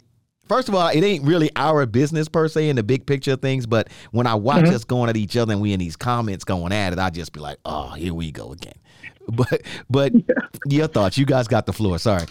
[0.48, 3.40] First of all, it ain't really our business per se in the big picture of
[3.40, 4.74] things, but when I watch mm-hmm.
[4.74, 7.32] us going at each other and we in these comments going at it, I just
[7.32, 8.74] be like, oh, here we go again.
[9.26, 10.34] But but yeah.
[10.68, 11.98] your thoughts, you guys got the floor.
[11.98, 12.26] Sorry.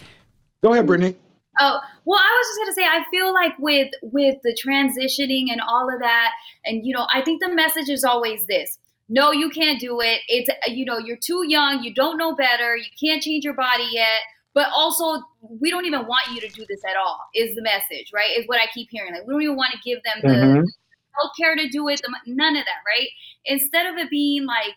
[0.62, 1.16] Go ahead, Brittany.
[1.58, 5.60] Oh well, I was just gonna say I feel like with with the transitioning and
[5.60, 6.30] all of that,
[6.64, 10.20] and you know, I think the message is always this: No, you can't do it.
[10.28, 11.82] It's you know, you're too young.
[11.82, 12.76] You don't know better.
[12.76, 14.20] You can't change your body yet
[14.54, 18.10] but also we don't even want you to do this at all is the message
[18.14, 18.30] right?
[18.38, 19.12] Is what i keep hearing.
[19.12, 20.62] Like we don't even want to give them the mm-hmm.
[20.62, 23.08] healthcare to do it the, none of that right?
[23.44, 24.74] Instead of it being like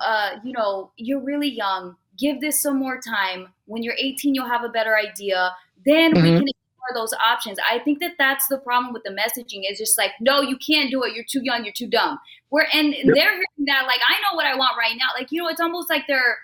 [0.00, 3.48] uh you know you're really young give this some more time.
[3.66, 5.52] When you're 18 you'll have a better idea.
[5.84, 6.22] Then mm-hmm.
[6.22, 7.58] we can explore those options.
[7.68, 10.90] I think that that's the problem with the messaging is just like no you can't
[10.90, 11.14] do it.
[11.14, 11.64] You're too young.
[11.64, 12.18] You're too dumb.
[12.50, 13.06] We're and yep.
[13.14, 15.18] they're hearing that like i know what i want right now.
[15.18, 16.38] Like you know it's almost like they're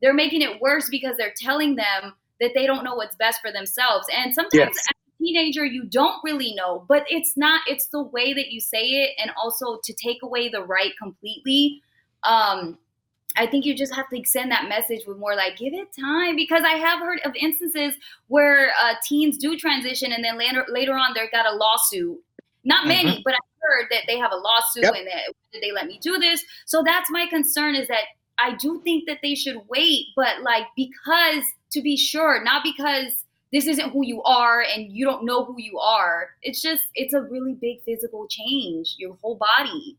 [0.00, 3.50] they're making it worse because they're telling them that they don't know what's best for
[3.50, 4.06] themselves.
[4.16, 4.68] And sometimes yes.
[4.70, 8.60] as a teenager, you don't really know, but it's not, it's the way that you
[8.60, 9.10] say it.
[9.20, 11.82] And also to take away the right completely.
[12.22, 12.78] Um,
[13.36, 16.36] I think you just have to send that message with more like, give it time.
[16.36, 17.94] Because I have heard of instances
[18.28, 22.18] where uh, teens do transition and then later, later on they got a lawsuit.
[22.64, 23.22] Not many, mm-hmm.
[23.24, 24.94] but I heard that they have a lawsuit yep.
[24.94, 26.42] and that they let me do this?
[26.66, 28.02] So that's my concern is that
[28.38, 33.24] I do think that they should wait, but like because to be sure, not because
[33.52, 36.30] this isn't who you are and you don't know who you are.
[36.42, 39.96] It's just it's a really big physical change, your whole body.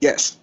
[0.00, 0.36] Yes.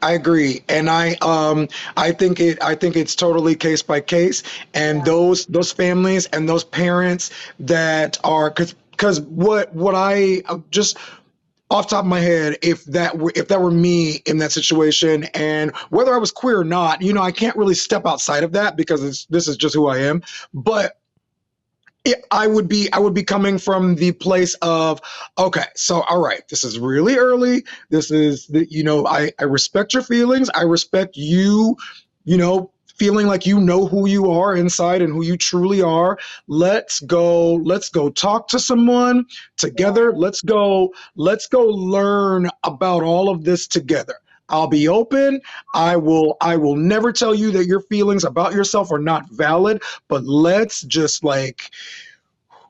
[0.00, 4.42] I agree, and I um I think it I think it's totally case by case,
[4.74, 5.04] and yeah.
[5.04, 10.96] those those families and those parents that are because because what what I uh, just
[11.72, 15.24] off top of my head if that were if that were me in that situation
[15.34, 18.52] and whether I was queer or not, you know, I can't really step outside of
[18.52, 20.22] that because this is just who I am.
[20.52, 20.98] But
[22.04, 25.00] it, I would be I would be coming from the place of
[25.38, 27.64] okay, so all right, this is really early.
[27.88, 30.50] This is the, you know, I I respect your feelings.
[30.54, 31.76] I respect you,
[32.24, 32.70] you know,
[33.02, 37.54] feeling like you know who you are inside and who you truly are let's go
[37.54, 39.24] let's go talk to someone
[39.56, 40.12] together.
[40.12, 44.14] Let's go let's go learn about all of this together.
[44.48, 45.40] I'll be open.
[45.74, 49.82] I will I will never tell you that your feelings about yourself are not valid,
[50.08, 51.70] but let's just like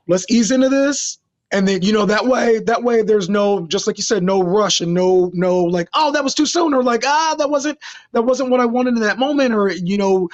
[0.06, 1.18] let's ease into this
[1.52, 4.42] and then you know that way that way there's no just like you said no
[4.42, 7.78] rush and no no like oh that was too soon or like ah that wasn't
[8.12, 10.28] that wasn't what i wanted in that moment or you know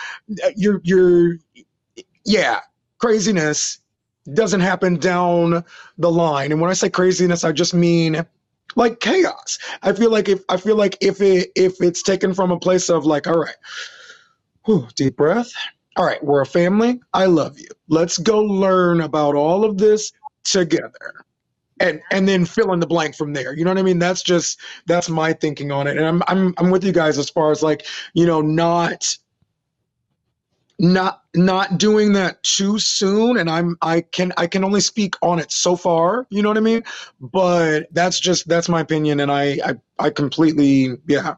[0.57, 1.37] you're you're
[2.25, 2.61] yeah
[2.99, 3.81] craziness
[4.35, 5.65] doesn't happen down
[5.97, 6.53] the line.
[6.53, 8.25] And when i say craziness i just mean
[8.77, 9.59] like chaos.
[9.83, 12.89] I feel like if i feel like if it if it's taken from a place
[12.89, 13.57] of like all right
[14.65, 15.51] whew, deep breath.
[15.97, 17.01] All right we're a family.
[17.13, 17.69] I love you.
[17.89, 20.13] Let's go learn about all of this
[20.45, 21.25] together.
[21.81, 23.57] And and then fill in the blank from there.
[23.57, 24.01] You know what i mean?
[24.01, 25.97] That's just that's my thinking on it.
[25.97, 29.17] And i'm i'm, I'm with you guys as far as like you know not
[30.81, 33.37] not not doing that too soon.
[33.37, 36.27] And i'm i can i can only speak on it so far.
[36.31, 36.83] You know what i mean?
[37.21, 39.21] But that's just that's my opinion.
[39.21, 41.37] And i i, I completely yeah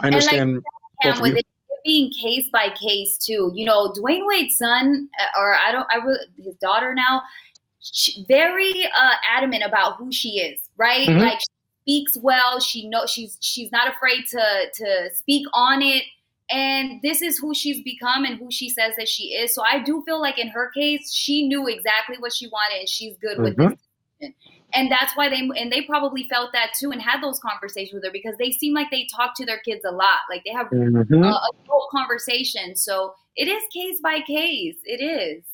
[0.00, 0.62] i understand
[1.02, 1.46] and like,
[1.84, 5.96] being case by case too you know dwyane wade's son uh, or i don't i
[5.96, 7.22] really his daughter now
[8.28, 11.08] very uh, adamant about who she is, right?
[11.08, 11.20] Mm-hmm.
[11.20, 12.60] Like she speaks well.
[12.60, 16.04] She knows she's she's not afraid to to speak on it.
[16.50, 19.52] And this is who she's become and who she says that she is.
[19.52, 22.88] So I do feel like in her case, she knew exactly what she wanted and
[22.88, 23.62] she's good mm-hmm.
[23.64, 23.78] with
[24.20, 24.32] this.
[24.74, 28.04] And that's why they and they probably felt that too and had those conversations with
[28.04, 30.20] her because they seem like they talk to their kids a lot.
[30.30, 31.22] Like they have mm-hmm.
[31.22, 32.82] uh, adult conversations.
[32.82, 34.76] So it is case by case.
[34.84, 35.44] It is.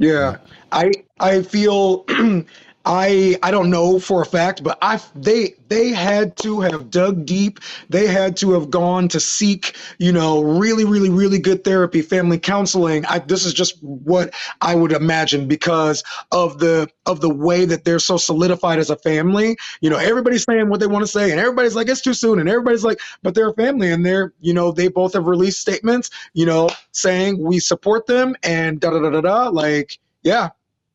[0.00, 0.38] Yeah,
[0.72, 2.06] I I feel
[2.84, 7.26] I I don't know for a fact, but I they they had to have dug
[7.26, 7.60] deep.
[7.90, 12.38] They had to have gone to seek, you know, really really really good therapy, family
[12.38, 13.04] counseling.
[13.06, 17.84] I, this is just what I would imagine because of the of the way that
[17.84, 19.58] they're so solidified as a family.
[19.82, 22.40] You know, everybody's saying what they want to say, and everybody's like it's too soon,
[22.40, 25.60] and everybody's like, but they're a family, and they're you know they both have released
[25.60, 29.48] statements, you know, saying we support them and da da da da da.
[29.48, 30.48] Like, yeah,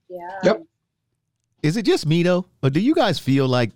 [0.09, 0.63] yeah, yep.
[1.65, 3.71] Is it just me though, or do you guys feel like,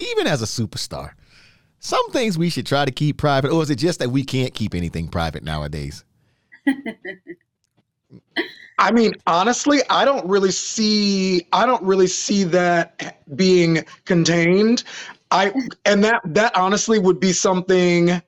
[0.00, 1.12] even as a superstar,
[1.78, 4.52] some things we should try to keep private, or is it just that we can't
[4.52, 6.04] keep anything private nowadays?
[8.80, 14.82] I mean, honestly, I don't really see I don't really see that being contained.
[15.30, 15.52] I
[15.84, 18.20] and that that honestly would be something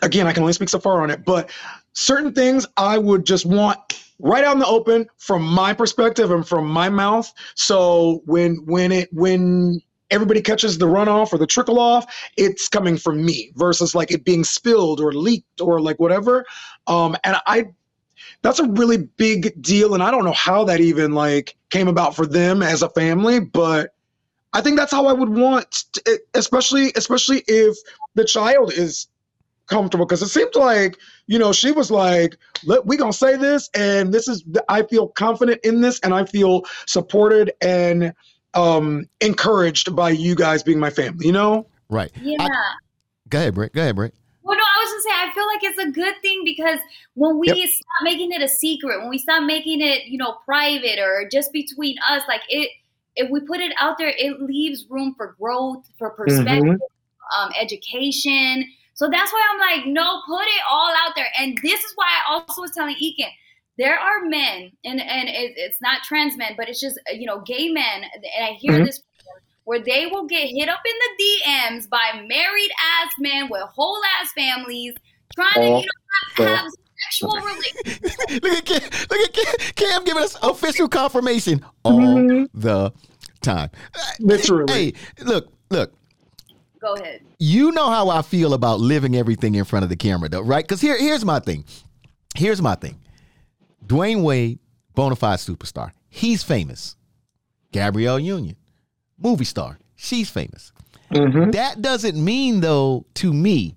[0.00, 1.50] again, I can only speak so far on it, but
[1.92, 6.46] certain things I would just want right out in the open from my perspective and
[6.46, 7.32] from my mouth.
[7.54, 9.80] So when when it when
[10.10, 12.06] everybody catches the runoff or the trickle off,
[12.36, 16.44] it's coming from me versus like it being spilled or leaked or like whatever.
[16.86, 17.66] Um, and I
[18.42, 22.16] that's a really big deal and I don't know how that even like came about
[22.16, 23.94] for them as a family, but
[24.52, 27.76] I think that's how I would want, to, especially especially if
[28.14, 29.06] the child is
[29.70, 33.70] comfortable because it seemed like you know she was like Let, we gonna say this
[33.74, 38.12] and this is i feel confident in this and i feel supported and
[38.54, 42.48] um encouraged by you guys being my family you know right yeah I,
[43.28, 43.72] go ahead Britt.
[43.72, 44.12] go ahead Britt.
[44.42, 46.80] well no i was just saying i feel like it's a good thing because
[47.14, 47.56] when we yep.
[47.68, 51.52] stop making it a secret when we stop making it you know private or just
[51.52, 52.70] between us like it
[53.14, 57.40] if we put it out there it leaves room for growth for perspective mm-hmm.
[57.40, 58.64] um, education
[59.00, 61.28] so that's why I'm like, no, put it all out there.
[61.38, 63.30] And this is why I also was telling Ekin,
[63.78, 67.40] there are men, and and it, it's not trans men, but it's just you know
[67.40, 68.84] gay men, and I hear mm-hmm.
[68.84, 69.02] this
[69.64, 74.02] where they will get hit up in the DMs by married ass men with whole
[74.20, 74.92] ass families
[75.34, 75.86] trying to you
[76.36, 76.70] know have, have
[77.06, 78.42] sexual relations.
[78.42, 82.44] look at Cam, look at Cam, Cam giving us official confirmation all mm-hmm.
[82.52, 82.92] the
[83.40, 83.70] time.
[84.18, 84.94] Literally.
[85.16, 85.94] Hey, look, look.
[86.80, 87.22] Go ahead.
[87.38, 90.64] You know how I feel about living everything in front of the camera, though, right?
[90.64, 91.64] Because here, here's my thing.
[92.34, 92.98] Here's my thing.
[93.86, 94.58] Dwyane Wade,
[94.94, 95.92] bona fide superstar.
[96.08, 96.96] He's famous.
[97.72, 98.56] Gabrielle Union,
[99.18, 99.78] movie star.
[99.94, 100.72] She's famous.
[101.12, 101.50] Mm-hmm.
[101.50, 103.76] That doesn't mean, though, to me,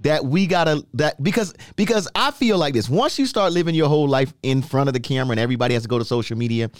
[0.00, 2.88] that we gotta that because because I feel like this.
[2.88, 5.84] Once you start living your whole life in front of the camera and everybody has
[5.84, 6.70] to go to social media,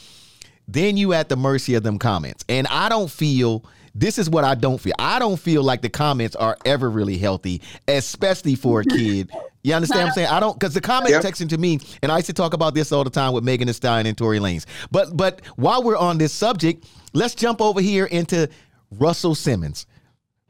[0.68, 2.44] then you at the mercy of them comments.
[2.48, 4.94] And I don't feel this is what I don't feel.
[4.98, 9.30] I don't feel like the comments are ever really healthy, especially for a kid.
[9.62, 10.28] You understand what I'm saying?
[10.28, 11.22] I don't because the comment yep.
[11.22, 13.68] section to me, and I used to talk about this all the time with Megan
[13.68, 14.66] Thee Stallion and Tory Lanez.
[14.90, 18.48] But but while we're on this subject, let's jump over here into
[18.90, 19.86] Russell Simmons.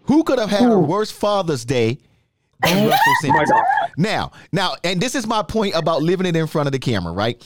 [0.04, 0.72] Who could have had Ooh.
[0.72, 1.98] a worse Father's Day
[2.62, 3.50] than oh Russell Simmons?
[3.96, 7.12] now, now, and this is my point about living it in front of the camera,
[7.12, 7.42] right?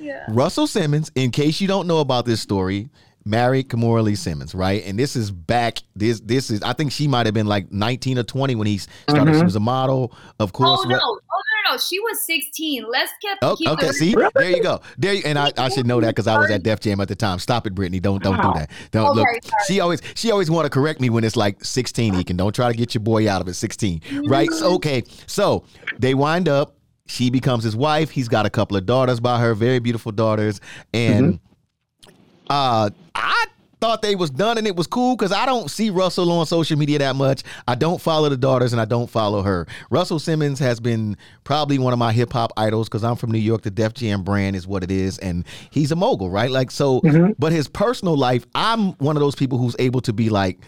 [0.00, 0.24] Yeah.
[0.28, 2.88] Russell Simmons, in case you don't know about this story,
[3.24, 4.84] married Kimora Lee Simmons, right?
[4.84, 5.78] And this is back.
[5.94, 6.62] This this is.
[6.62, 9.26] I think she might have been like nineteen or twenty when he started.
[9.26, 9.38] Mm-hmm.
[9.38, 10.80] She was a model, of course.
[10.82, 10.96] Oh no!
[10.96, 11.72] Oh no!
[11.72, 11.78] No!
[11.78, 12.84] She was sixteen.
[12.90, 13.38] Let's get.
[13.42, 13.92] Oh, okay.
[13.92, 14.80] See, there you go.
[14.98, 17.08] There you, and I, I should know that because I was at Def Jam at
[17.08, 17.38] the time.
[17.38, 18.00] Stop it, Brittany.
[18.00, 18.70] Don't don't do that.
[18.90, 19.28] Don't oh, look.
[19.66, 22.10] She always she always want to correct me when it's like sixteen.
[22.24, 23.54] Can don't try to get your boy out of it.
[23.54, 24.50] 16 right?
[24.50, 25.02] So, okay.
[25.26, 25.64] So
[25.98, 26.76] they wind up.
[27.06, 28.10] She becomes his wife.
[28.10, 30.60] He's got a couple of daughters by her, very beautiful daughters,
[30.92, 31.34] and.
[31.34, 31.46] Mm-hmm
[32.50, 33.44] uh, I
[33.80, 36.76] thought they was done and it was cool because I don't see Russell on social
[36.76, 37.42] media that much.
[37.66, 39.66] I don't follow the daughters and I don't follow her.
[39.88, 43.38] Russell Simmons has been probably one of my hip hop idols because I'm from New
[43.38, 43.62] York.
[43.62, 46.50] The Def Jam brand is what it is, and he's a mogul, right?
[46.50, 47.00] Like so.
[47.00, 47.32] Mm-hmm.
[47.38, 50.58] But his personal life, I'm one of those people who's able to be like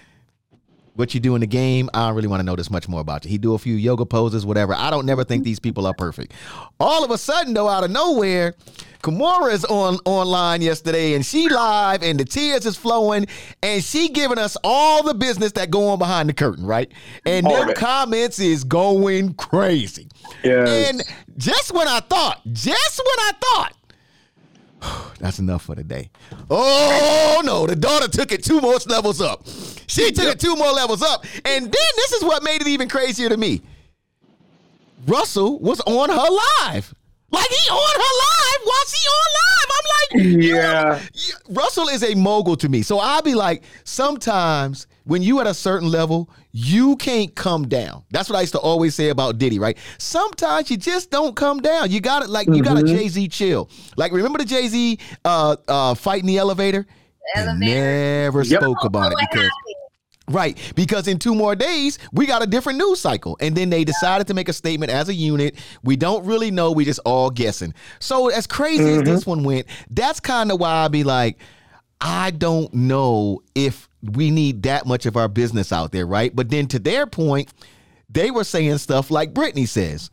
[0.94, 1.88] what you do in the game.
[1.94, 3.31] I don't really want to know this much more about you.
[3.31, 4.74] He do a few yoga poses, whatever.
[4.74, 6.33] I don't never think these people are perfect.
[6.78, 8.55] All of a sudden, though, out of nowhere,
[9.02, 13.26] Kimora is on online yesterday, and she live, and the tears is flowing,
[13.62, 16.92] and she giving us all the business that go on behind the curtain, right?
[17.26, 20.09] And all them comments is going crazy.
[20.44, 20.90] Yes.
[20.90, 21.02] And
[21.37, 23.76] just when I thought, just when I thought
[25.18, 26.11] That's enough for today.
[26.50, 29.46] Oh no, the daughter took it two more levels up.
[29.87, 30.35] She took yep.
[30.35, 31.25] it two more levels up.
[31.45, 33.62] And then this is what made it even crazier to me.
[35.07, 36.95] Russell was on her live.
[37.31, 39.71] Like he on her live while she on live.
[39.73, 41.01] I'm like, yeah.
[41.49, 42.83] Russell is a mogul to me.
[42.83, 48.05] So I'll be like, sometimes when you at a certain level, you can't come down.
[48.11, 49.79] That's what I used to always say about Diddy, right?
[49.99, 51.90] Sometimes you just don't come down.
[51.90, 52.57] You got it like mm-hmm.
[52.57, 53.71] you got a Jay Z chill.
[53.97, 56.87] Like remember the Jay Z uh, uh, fight in the elevator?
[57.35, 57.75] The elevator.
[57.75, 58.61] Never yep.
[58.61, 59.51] spoke about it because.
[60.30, 63.82] Right, because in two more days we got a different news cycle, and then they
[63.82, 65.56] decided to make a statement as a unit.
[65.82, 67.74] We don't really know; we just all guessing.
[67.98, 69.00] So as crazy mm-hmm.
[69.00, 71.38] as this one went, that's kind of why I'd be like,
[72.00, 76.35] I don't know if we need that much of our business out there, right?
[76.35, 77.52] But then to their point,
[78.08, 80.11] they were saying stuff like Brittany says.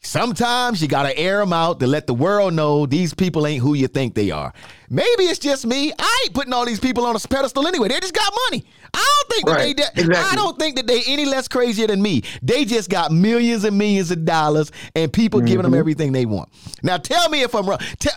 [0.00, 3.72] Sometimes you gotta air them out to let the world know these people ain't who
[3.72, 4.52] you think they are.
[4.88, 5.92] Maybe it's just me.
[5.98, 7.88] I ain't putting all these people on a pedestal anyway.
[7.88, 8.64] They just got money.
[8.92, 9.76] I don't think right.
[9.76, 10.02] that they.
[10.02, 10.32] Exactly.
[10.32, 12.22] I don't think that they any less crazier than me.
[12.42, 15.48] They just got millions and millions of dollars, and people mm-hmm.
[15.48, 16.48] giving them everything they want.
[16.82, 17.80] Now tell me if I'm wrong.
[17.98, 18.12] Tell,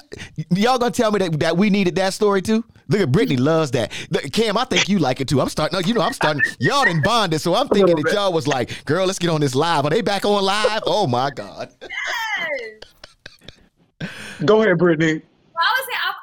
[0.51, 2.63] y'all gonna tell me that, that we needed that story too?
[2.89, 3.91] Look at Brittany loves that.
[4.32, 5.41] Cam, I think you like it too.
[5.41, 5.80] I'm starting.
[5.86, 6.43] You know, I'm starting.
[6.60, 9.41] Y'all didn't bond it, so I'm thinking that y'all was like, "Girl, let's get on
[9.41, 10.84] this live." Are they back on live?
[10.86, 11.71] Oh my god.
[11.82, 14.12] Yes.
[14.45, 15.21] Go ahead, Brittany.
[15.60, 16.16] I was I, I was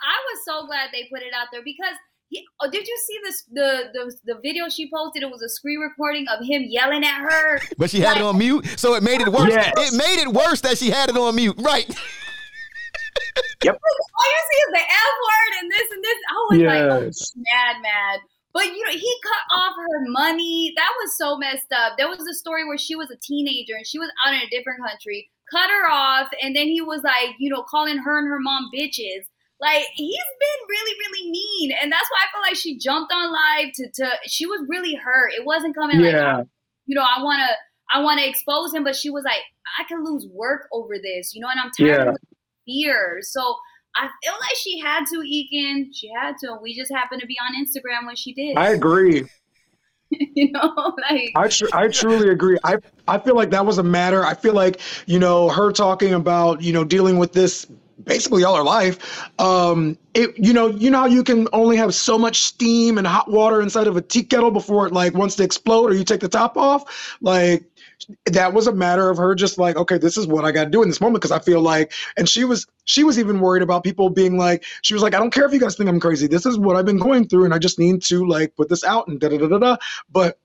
[0.44, 1.94] so glad they put it out there because
[2.28, 5.22] he, oh, did you see this the, the the video she posted?
[5.22, 7.60] It was a screen recording of him yelling at her.
[7.78, 9.50] But she had like, it on mute, so it made it worse.
[9.50, 9.72] Yes.
[9.76, 11.86] It made it worse that she had it on mute, right?
[13.62, 13.78] Yep.
[14.18, 16.18] All you see is the F word and this and this.
[16.28, 16.68] I was yes.
[16.68, 18.20] like, oh, mad, mad.
[18.54, 20.72] But you know, he cut off her money.
[20.76, 21.94] That was so messed up.
[21.98, 24.48] There was a story where she was a teenager and she was out in a
[24.48, 28.28] different country, cut her off, and then he was like, you know, calling her and
[28.28, 29.26] her mom bitches.
[29.64, 33.32] Like he's been really, really mean, and that's why I feel like she jumped on
[33.32, 34.10] live to to.
[34.26, 35.32] She was really hurt.
[35.32, 36.36] It wasn't coming yeah.
[36.36, 36.46] like,
[36.84, 39.40] you know, I want to, I want to expose him, but she was like,
[39.78, 42.10] I could lose work over this, you know, and I'm tired yeah.
[42.10, 42.16] of
[42.66, 43.32] fears.
[43.32, 43.56] So
[43.96, 45.86] I feel like she had to, Ekin.
[45.94, 46.58] She had to.
[46.60, 48.58] We just happened to be on Instagram when she did.
[48.58, 49.24] I agree.
[50.10, 52.58] you know, like I tr- I truly agree.
[52.64, 52.76] I
[53.08, 54.24] I feel like that was a matter.
[54.24, 57.66] I feel like you know her talking about you know dealing with this
[58.02, 59.28] basically all her life.
[59.38, 63.06] Um, it you know you know how you can only have so much steam and
[63.06, 66.04] hot water inside of a tea kettle before it like wants to explode or you
[66.04, 67.16] take the top off.
[67.20, 67.64] Like
[68.26, 70.70] that was a matter of her just like okay this is what i got to
[70.70, 73.62] do in this moment because i feel like and she was she was even worried
[73.62, 76.00] about people being like she was like i don't care if you guys think i'm
[76.00, 78.68] crazy this is what i've been going through and i just need to like put
[78.68, 79.76] this out and da da da da da
[80.10, 80.38] but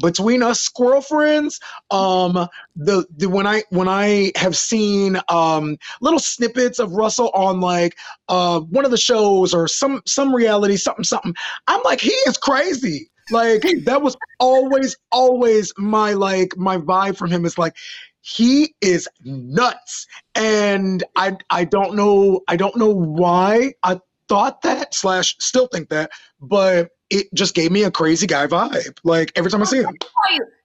[0.00, 6.18] between us squirrel friends um the, the when i when i have seen um little
[6.18, 7.96] snippets of russell on like
[8.28, 11.34] uh one of the shows or some some reality something something
[11.66, 17.30] i'm like he is crazy like that was always, always my like my vibe from
[17.30, 17.74] him is like
[18.20, 20.06] he is nuts.
[20.34, 25.88] And I I don't know I don't know why I thought that slash still think
[25.88, 28.98] that, but it just gave me a crazy guy vibe.
[29.04, 29.96] Like every time I see him.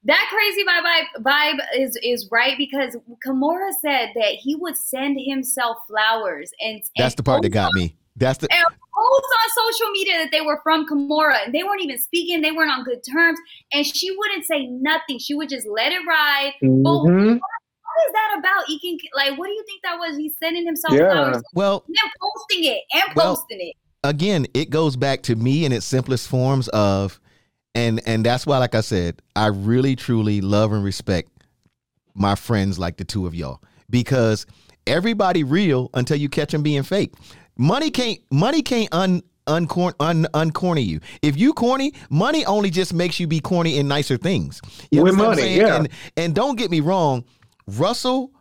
[0.05, 2.95] That crazy vibe, vibe is is right because
[3.25, 7.73] Kimora said that he would send himself flowers, and, and that's the part that got
[7.73, 7.95] me.
[8.15, 11.81] That's the and post on social media that they were from Kimora and they weren't
[11.81, 13.37] even speaking, they weren't on good terms,
[13.73, 15.19] and she wouldn't say nothing.
[15.19, 16.53] She would just let it ride.
[16.63, 16.83] Mm-hmm.
[16.83, 18.65] But what is that about?
[18.67, 20.17] Ekin, like, what do you think that was?
[20.17, 21.11] He's sending himself yeah.
[21.11, 23.75] flowers, well, and then posting it and well, posting it.
[24.07, 27.19] Again, it goes back to me in its simplest forms of,
[27.75, 31.29] and and that's why, like I said, I really truly love and respect
[32.15, 34.45] my friends like the two of y'all because
[34.85, 37.13] everybody real until you catch them being fake.
[37.57, 40.99] Money can't money can't un uncorn un, uncorny you.
[41.21, 44.61] If you corny, money only just makes you be corny in nicer things.
[44.89, 45.75] You With money, yeah.
[45.75, 47.25] And, and don't get me wrong,
[47.67, 48.31] Russell,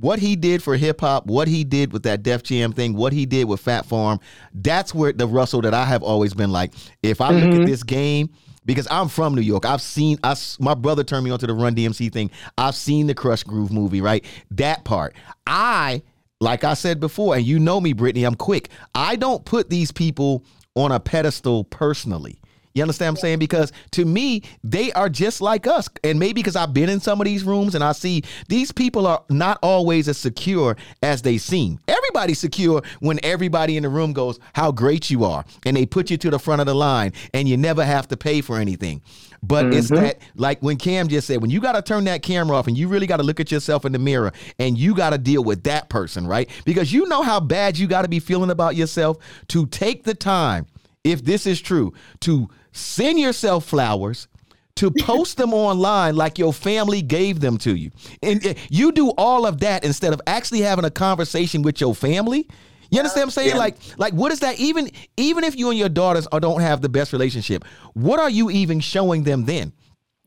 [0.00, 3.12] what he did for hip hop, what he did with that Def Jam thing, what
[3.12, 4.18] he did with Phat Farm,
[4.54, 6.72] that's where the Russell that I have always been like.
[7.02, 7.36] If I mm-hmm.
[7.36, 7.64] look at mm-hmm.
[7.66, 8.30] this game,
[8.66, 9.64] because I'm from New York.
[9.64, 12.30] I've seen I, my brother turned me onto the Run DMC thing.
[12.58, 14.24] I've seen the Krush Groove movie, right?
[14.50, 15.14] That part.
[15.46, 16.02] I
[16.40, 18.70] like I said before, and you know me, Brittany, I'm quick.
[18.94, 20.44] I don't put these people
[20.74, 22.40] on a pedestal personally.
[22.74, 23.38] You understand what I'm saying?
[23.38, 25.88] Because to me, they are just like us.
[26.04, 29.06] And maybe because I've been in some of these rooms and I see these people
[29.06, 31.78] are not always as secure as they seem.
[31.88, 35.44] Everybody's secure when everybody in the room goes, How great you are.
[35.66, 38.16] And they put you to the front of the line and you never have to
[38.16, 39.02] pay for anything.
[39.42, 39.78] But mm-hmm.
[39.78, 42.66] it's that, like when Cam just said, when you got to turn that camera off
[42.66, 45.18] and you really got to look at yourself in the mirror and you got to
[45.18, 46.48] deal with that person, right?
[46.64, 49.16] Because you know how bad you got to be feeling about yourself
[49.48, 50.66] to take the time,
[51.04, 54.28] if this is true, to send yourself flowers,
[54.76, 57.90] to post them online like your family gave them to you.
[58.22, 61.94] And eh, you do all of that instead of actually having a conversation with your
[61.94, 62.48] family.
[62.90, 63.48] You understand what I'm saying?
[63.50, 63.56] Yeah.
[63.56, 64.58] Like, like what is that?
[64.58, 67.64] Even even if you and your daughters don't have the best relationship,
[67.94, 69.72] what are you even showing them then?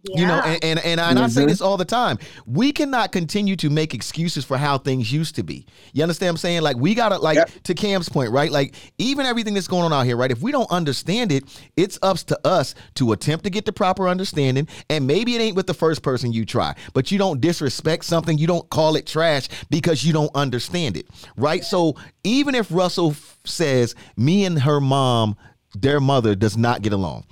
[0.03, 0.19] Yeah.
[0.19, 1.25] You know, and and, and, I, and mm-hmm.
[1.25, 2.19] I say this all the time.
[2.45, 5.65] We cannot continue to make excuses for how things used to be.
[5.93, 6.61] You understand what I'm saying?
[6.61, 7.49] Like we gotta like yep.
[7.63, 8.51] to Cam's point, right?
[8.51, 10.29] Like even everything that's going on out here, right?
[10.29, 11.45] If we don't understand it,
[11.77, 14.67] it's up to us to attempt to get the proper understanding.
[14.89, 18.37] And maybe it ain't with the first person you try, but you don't disrespect something,
[18.37, 21.07] you don't call it trash because you don't understand it.
[21.37, 21.63] Right?
[21.63, 21.95] So
[22.25, 25.37] even if Russell f- says me and her mom,
[25.73, 27.25] their mother does not get along.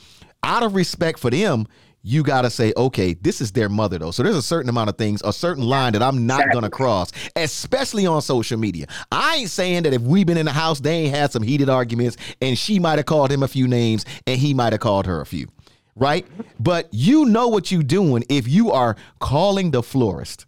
[0.43, 1.67] Out of respect for them,
[2.03, 4.11] you got to say, okay, this is their mother, though.
[4.11, 6.69] So there's a certain amount of things, a certain line that I'm not going to
[6.69, 8.87] cross, especially on social media.
[9.11, 11.69] I ain't saying that if we've been in the house, they ain't had some heated
[11.69, 15.05] arguments and she might have called him a few names and he might have called
[15.05, 15.47] her a few,
[15.95, 16.25] right?
[16.59, 20.45] But you know what you're doing if you are calling the florist.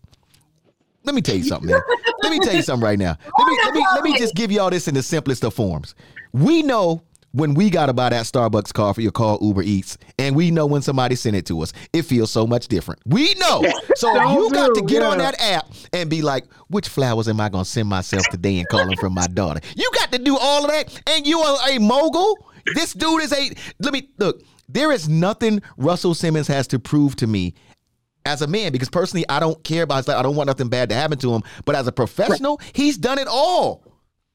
[1.03, 3.17] Let me tell you something, let me tell you something right now.
[3.37, 5.53] Let me, let me, let me just give you all this in the simplest of
[5.53, 5.95] forms.
[6.31, 10.35] We know when we got to buy that Starbucks coffee or call Uber Eats, and
[10.35, 13.01] we know when somebody sent it to us, it feels so much different.
[13.05, 13.63] We know.
[13.95, 15.07] So you got to get yeah.
[15.07, 18.57] on that app and be like, which flowers am I going to send myself today
[18.57, 19.61] and call them from my daughter?
[19.75, 22.49] You got to do all of that, and you are a mogul.
[22.75, 23.51] This dude is a.
[23.79, 24.41] Let me look.
[24.67, 27.53] There is nothing Russell Simmons has to prove to me
[28.25, 30.17] as a man because personally I don't care about his life.
[30.17, 31.43] I don't want nothing bad to happen to him.
[31.65, 33.85] But as a professional, he's done it all.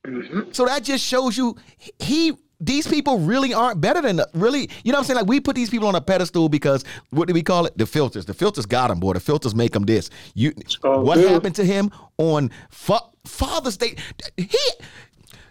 [0.07, 0.53] Mm-hmm.
[0.53, 1.57] So that just shows you
[1.99, 4.69] he these people really aren't better than really.
[4.85, 5.17] You know what I'm saying?
[5.19, 7.77] Like we put these people on a pedestal because what do we call it?
[7.79, 8.27] The filters.
[8.27, 9.13] The filters got them, boy.
[9.13, 10.11] The filters make them this.
[10.35, 10.53] You.
[10.83, 11.31] Oh, what dude.
[11.31, 13.97] happened to him on fa- Father's Day?
[14.37, 14.59] He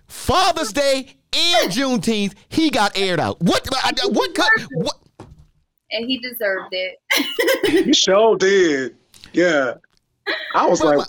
[0.08, 2.34] Father's Day and Juneteenth.
[2.50, 3.42] He got aired out.
[3.42, 3.68] What?
[3.70, 4.36] What?
[4.36, 4.96] Cut, what?
[5.92, 7.00] And he deserved it.
[7.86, 8.96] he sure did.
[9.32, 9.76] Yeah.
[10.54, 11.08] I was but, like,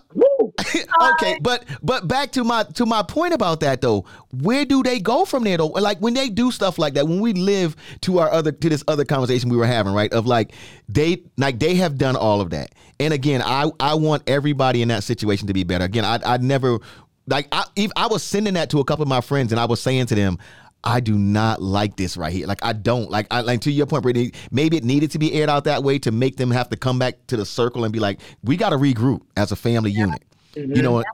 [1.12, 4.04] okay, but but back to my to my point about that though.
[4.30, 5.66] Where do they go from there though?
[5.66, 8.82] Like when they do stuff like that, when we live to our other to this
[8.88, 10.12] other conversation we were having, right?
[10.12, 10.52] Of like
[10.88, 12.74] they like they have done all of that.
[12.98, 15.84] And again, I I want everybody in that situation to be better.
[15.84, 16.78] Again, I I never
[17.26, 19.66] like I if I was sending that to a couple of my friends and I
[19.66, 20.38] was saying to them,
[20.84, 22.46] I do not like this right here.
[22.46, 23.26] Like I don't like.
[23.30, 24.32] I like to your point, Brittany.
[24.50, 26.98] Maybe it needed to be aired out that way to make them have to come
[26.98, 30.06] back to the circle and be like, we got to regroup as a family yeah.
[30.06, 30.22] unit.
[30.58, 30.76] Mm-hmm.
[30.76, 31.06] You know what?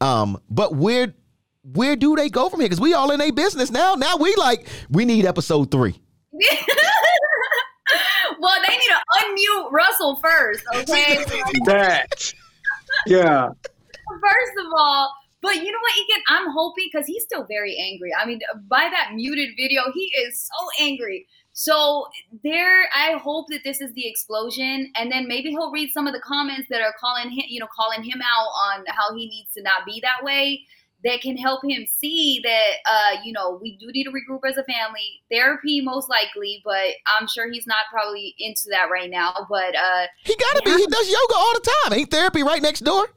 [0.00, 1.14] Um, but where
[1.64, 2.68] where do they go from here?
[2.68, 3.94] Because we all in a business now.
[3.94, 6.00] Now we like we need episode three.
[8.38, 11.24] well, they need to unmute Russell first, okay?
[11.66, 12.32] that.
[13.06, 13.48] Yeah.
[13.48, 16.22] First of all, but you know what, Ekin?
[16.28, 18.12] I'm hoping because he's still very angry.
[18.14, 21.26] I mean, by that muted video, he is so angry.
[21.52, 22.06] So
[22.42, 26.14] there, I hope that this is the explosion, and then maybe he'll read some of
[26.14, 28.48] the comments that are calling him, you know, calling him out
[28.78, 30.64] on how he needs to not be that way.
[31.04, 34.56] that can help him see that uh, you know we do need to regroup as
[34.56, 39.32] a family therapy most likely but i'm sure he's not probably into that right now
[39.48, 40.76] but uh he gotta yeah.
[40.76, 43.08] be he does yoga all the time ain't therapy right next door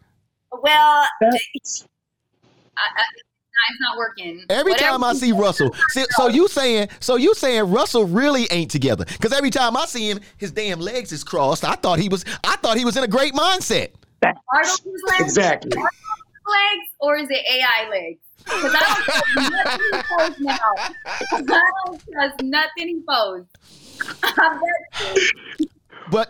[0.52, 3.04] well I, I,
[3.70, 4.46] it's not working.
[4.50, 8.48] Every Whatever time I see Russell, see, so you saying, so you saying Russell really
[8.52, 9.06] ain't together?
[9.06, 11.64] Because every time I see him, his damn legs is crossed.
[11.64, 13.92] I thought he was, I thought he was in a great mindset.
[14.24, 14.34] Are
[14.64, 15.72] those legs, exactly.
[15.78, 18.20] legs or is it AI legs?
[18.46, 20.58] Because I don't trust nothing he posts now.
[21.32, 23.52] I don't trust nothing he posts.
[26.12, 26.30] but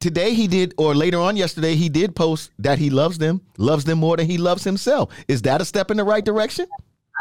[0.00, 3.84] today he did, or later on yesterday, he did post that he loves them, loves
[3.84, 5.12] them more than he loves himself.
[5.28, 6.66] Is that a step in the right direction?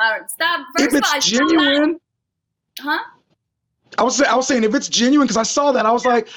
[0.02, 0.66] Uh, stop.
[0.78, 2.00] First if it's all, genuine,
[2.80, 3.00] huh?
[3.98, 6.28] I was I was saying if it's genuine because I saw that I was like,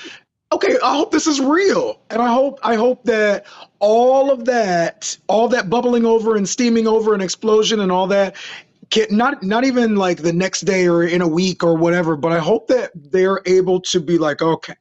[0.52, 3.46] okay, I hope this is real, and I hope I hope that
[3.80, 8.36] all of that, all that bubbling over and steaming over and explosion and all that
[9.10, 12.38] not not even like the next day or in a week or whatever but i
[12.38, 14.74] hope that they're able to be like okay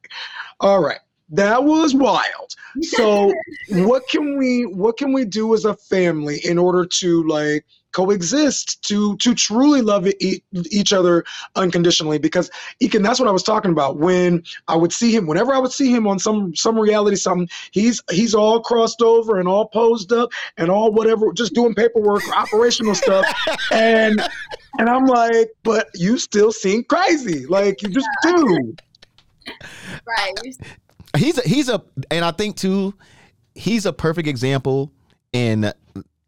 [0.58, 0.98] all right
[1.30, 2.54] that was wild.
[2.82, 3.32] So
[3.68, 8.80] what can we what can we do as a family in order to like coexist
[8.84, 10.08] to to truly love
[10.52, 11.24] each other
[11.56, 12.18] unconditionally?
[12.18, 12.50] Because
[12.82, 13.98] Ekin that's what I was talking about.
[13.98, 17.48] When I would see him whenever I would see him on some some reality something
[17.70, 22.22] he's he's all crossed over and all posed up and all whatever just doing paperwork
[22.36, 23.26] operational stuff.
[23.72, 24.20] And
[24.78, 27.46] and I'm like but you still seem crazy.
[27.46, 28.74] Like you just do.
[30.06, 30.34] Right
[31.16, 32.94] he's a he's a and I think too
[33.54, 34.92] he's a perfect example
[35.32, 35.72] and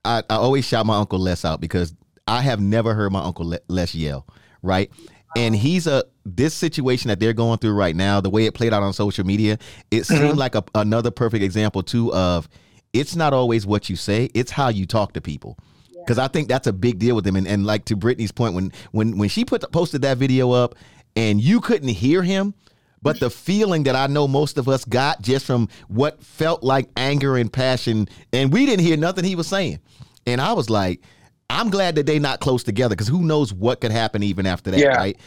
[0.04, 1.94] I, I always shout my uncle Les out because
[2.26, 4.26] I have never heard my uncle Les yell,
[4.62, 4.90] right?
[5.36, 8.72] And he's a this situation that they're going through right now, the way it played
[8.72, 9.58] out on social media,
[9.90, 10.26] it mm-hmm.
[10.26, 12.48] seemed like a, another perfect example too of
[12.92, 15.58] it's not always what you say, it's how you talk to people.
[15.92, 17.36] Because I think that's a big deal with them.
[17.36, 20.74] And, and like to Brittany's point, when when when she put posted that video up
[21.14, 22.54] and you couldn't hear him,
[23.02, 26.88] but the feeling that I know most of us got just from what felt like
[26.96, 29.80] anger and passion, and we didn't hear nothing he was saying.
[30.26, 31.02] And I was like,
[31.50, 34.70] I'm glad that they're not close together because who knows what could happen even after
[34.70, 34.96] that, yeah.
[34.96, 35.18] right?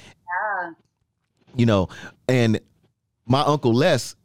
[0.62, 0.72] Yeah.
[1.56, 1.90] You know,
[2.28, 2.60] and
[3.26, 4.16] my uncle Les,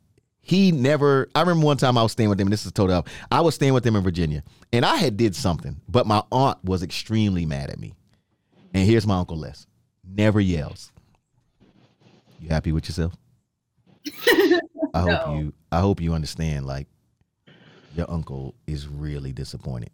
[0.40, 3.06] he never I remember one time I was staying with him, and this is total
[3.30, 4.42] I was staying with him in Virginia,
[4.72, 7.94] and I had did something, but my aunt was extremely mad at me.
[8.72, 9.66] And here's my Uncle Les.
[10.04, 10.92] Never yells.
[12.40, 13.14] You happy with yourself?
[14.94, 15.34] I hope no.
[15.38, 16.86] you I hope you understand like
[17.96, 19.90] your uncle is really disappointed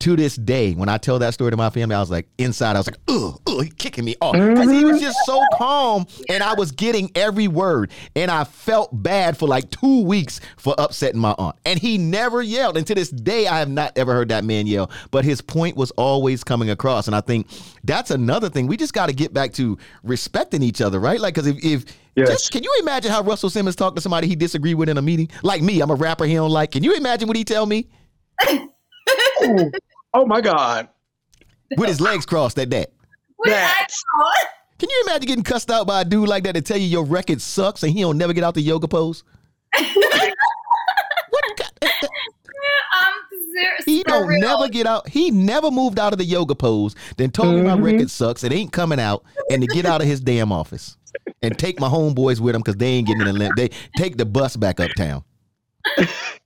[0.00, 2.74] to this day, when I tell that story to my family, I was like, inside,
[2.74, 4.32] I was like, ugh, ugh, he kicking me off.
[4.32, 7.90] Because he was just so calm and I was getting every word.
[8.16, 11.56] And I felt bad for like two weeks for upsetting my aunt.
[11.66, 12.78] And he never yelled.
[12.78, 14.90] And to this day, I have not ever heard that man yell.
[15.10, 17.06] But his point was always coming across.
[17.06, 17.48] And I think
[17.84, 18.66] that's another thing.
[18.66, 21.20] We just got to get back to respecting each other, right?
[21.20, 21.84] Like, because if, if
[22.16, 22.28] Yes.
[22.28, 25.02] Just, can you imagine how Russell Simmons talked to somebody he disagreed with in a
[25.02, 25.28] meeting?
[25.44, 26.72] Like me, I'm a rapper he don't like.
[26.72, 27.86] Can you imagine what he tell me?
[30.12, 30.88] Oh my God.
[31.76, 32.90] With his legs crossed at that.
[33.44, 33.88] that.
[34.78, 37.04] Can you imagine getting cussed out by a dude like that to tell you your
[37.04, 39.24] record sucks and he don't never get out the yoga pose?
[39.78, 40.34] what?
[43.84, 44.40] he don't real.
[44.40, 45.08] never get out.
[45.08, 46.94] He never moved out of the yoga pose.
[47.16, 47.56] Then told mm-hmm.
[47.58, 47.84] me my mm-hmm.
[47.84, 48.44] record sucks.
[48.44, 50.96] It ain't coming out, and to get out of his damn office
[51.42, 54.26] and take my homeboys with him because they ain't getting in the They take the
[54.26, 55.24] bus back uptown.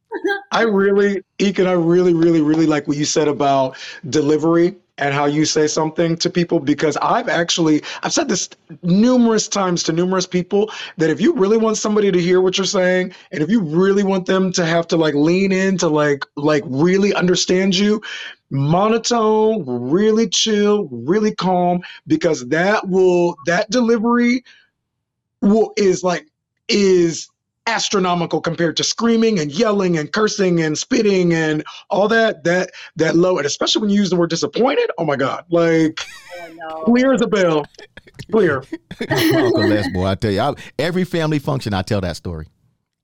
[0.52, 3.76] I really, Ekin, I really, really, really like what you said about
[4.08, 8.48] delivery and how you say something to people because I've actually I've said this
[8.82, 12.64] numerous times to numerous people that if you really want somebody to hear what you're
[12.64, 16.24] saying and if you really want them to have to like lean in to like
[16.36, 18.00] like really understand you
[18.50, 24.44] monotone really chill really calm because that will that delivery
[25.40, 26.26] will is like
[26.68, 27.28] is
[27.66, 33.16] astronomical compared to screaming and yelling and cursing and spitting and all that that that
[33.16, 35.98] low and especially when you use the word disappointed oh my god like
[36.40, 36.84] oh, no.
[36.84, 37.64] clear as a bell
[38.30, 38.62] clear
[39.10, 42.48] uncle les boy i tell you I, every family function i tell that story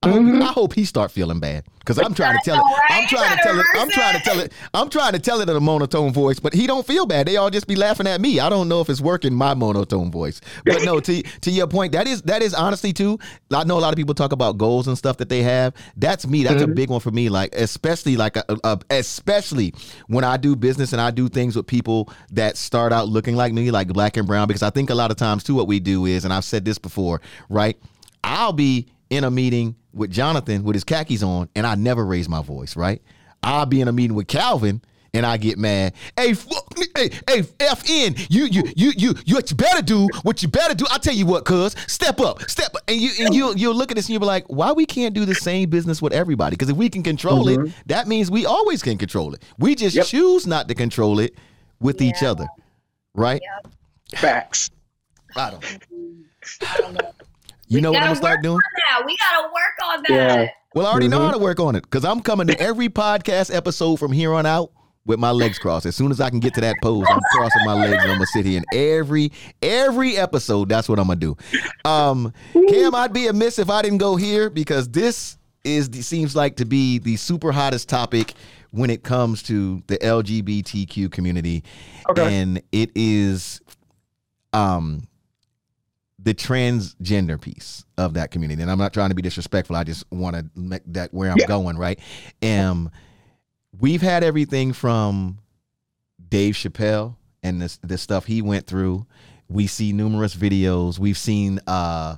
[0.03, 0.43] I hope, mm-hmm.
[0.43, 2.65] I hope he start feeling bad because I'm trying to tell it.
[2.89, 3.67] I'm trying to tell it.
[3.75, 4.53] I'm trying to tell it.
[4.73, 7.29] I'm trying to tell it in a monotone voice, but he don't feel bad.
[7.29, 8.41] They all just be laughing at me.
[8.41, 11.01] I don't know if it's working my monotone voice, but no.
[11.01, 13.19] To to your point, that is that is honestly too.
[13.55, 15.75] I know a lot of people talk about goals and stuff that they have.
[15.97, 16.45] That's me.
[16.45, 16.73] That's mm-hmm.
[16.73, 17.29] a big one for me.
[17.29, 19.75] Like especially like a, a, especially
[20.07, 23.53] when I do business and I do things with people that start out looking like
[23.53, 24.49] me, like black and brown.
[24.49, 26.65] Because I think a lot of times too, what we do is, and I've said
[26.65, 27.21] this before,
[27.51, 27.77] right?
[28.25, 32.29] I'll be in a meeting with Jonathan with his khakis on, and I never raise
[32.29, 33.03] my voice, right?
[33.43, 34.83] I'll be in a meeting with Calvin,
[35.15, 35.95] and I get mad.
[36.17, 36.35] Hey,
[36.97, 40.75] hey, hey, FN, you, you, you, you, you, what you better do, what you better
[40.75, 40.87] do.
[40.91, 42.83] I tell you what, cuz, step up, step up.
[42.89, 45.15] And you, and you, you'll look at this and you'll be like, why we can't
[45.15, 46.55] do the same business with everybody?
[46.55, 47.67] Because if we can control mm-hmm.
[47.67, 49.43] it, that means we always can control it.
[49.59, 50.07] We just yep.
[50.07, 51.37] choose not to control it
[51.81, 52.09] with yeah.
[52.09, 52.47] each other,
[53.15, 53.41] right?
[53.65, 53.73] Yep.
[54.21, 54.71] Facts.
[55.37, 55.65] I don't.
[56.63, 57.13] I don't know.
[57.71, 58.59] You we know what I'm gonna start doing?
[59.07, 60.11] We gotta work on that.
[60.11, 60.51] Yeah.
[60.75, 61.19] Well, I already mm-hmm.
[61.19, 64.35] know how to work on it because I'm coming to every podcast episode from here
[64.35, 64.73] on out
[65.07, 65.87] with my legs crossed.
[65.87, 68.17] As soon as I can get to that pose, I'm crossing my legs and I'm
[68.17, 69.31] gonna sit here in every
[69.63, 70.69] every episode.
[70.69, 71.37] That's what I'm gonna do.
[71.85, 76.35] Um, Cam, I'd be amiss if I didn't go here because this is the, seems
[76.35, 78.35] like to be the super hottest topic
[78.73, 81.63] when it comes to the LGBTQ community,
[82.09, 82.41] okay.
[82.41, 83.61] and it is
[84.53, 85.03] um
[86.23, 88.61] the transgender piece of that community.
[88.63, 89.77] And I'm not trying to be disrespectful.
[89.77, 91.47] I just want to make that where I'm yeah.
[91.47, 91.99] going, right?
[92.43, 92.91] Um,
[93.79, 95.39] we've had everything from
[96.29, 99.07] Dave Chappelle and this the stuff he went through.
[99.49, 100.99] We see numerous videos.
[100.99, 102.17] We've seen uh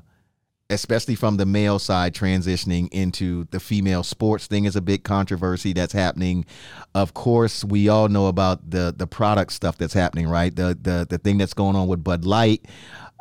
[0.73, 5.75] especially from the male side transitioning into the female sports thing is a big controversy
[5.75, 6.47] that's happening.
[6.95, 10.55] Of course, we all know about the the product stuff that's happening, right?
[10.55, 12.67] The the the thing that's going on with Bud Light,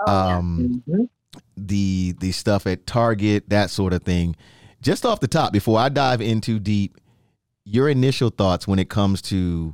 [0.08, 1.04] oh, um, mm-hmm.
[1.58, 4.36] the the stuff at Target, that sort of thing.
[4.82, 6.98] Just off the top, before I dive into deep,
[7.66, 9.74] your initial thoughts when it comes to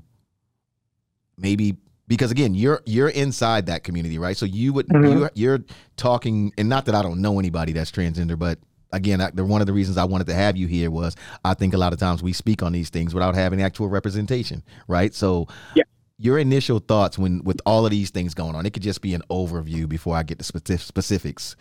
[1.37, 5.19] maybe because again you're you're inside that community right so you would mm-hmm.
[5.19, 5.59] you, you're
[5.95, 8.59] talking and not that i don't know anybody that's transgender but
[8.91, 11.15] again I, the, one of the reasons i wanted to have you here was
[11.45, 14.63] i think a lot of times we speak on these things without having actual representation
[14.87, 15.83] right so yeah.
[16.17, 19.13] Your initial thoughts when with all of these things going on it could just be
[19.13, 21.55] an overview before i get to specifics.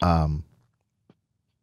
[0.00, 0.44] Um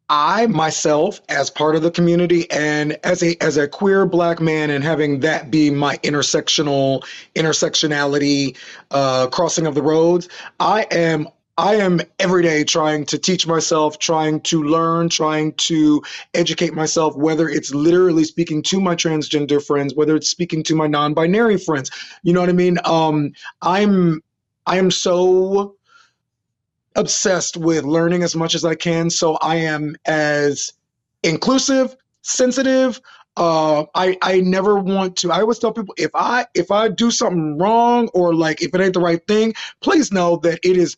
[0.08, 4.70] I myself, as part of the community and as a as a queer black man,
[4.70, 8.56] and having that be my intersectional intersectionality
[8.92, 10.28] uh, crossing of the roads,
[10.60, 11.28] I am
[11.58, 16.02] I am every day trying to teach myself, trying to learn, trying to
[16.34, 20.86] educate myself, whether it's literally speaking to my transgender friends, whether it's speaking to my
[20.86, 21.90] non-binary friends.
[22.22, 22.78] You know what I mean?
[22.84, 23.32] Um,
[23.62, 24.22] I'm
[24.66, 25.76] I am so
[26.94, 29.08] obsessed with learning as much as I can.
[29.08, 30.72] So I am as
[31.22, 33.00] inclusive, sensitive.
[33.38, 35.32] Uh, I I never want to.
[35.32, 38.80] I always tell people if I if I do something wrong or like if it
[38.80, 40.96] ain't the right thing, please know that it is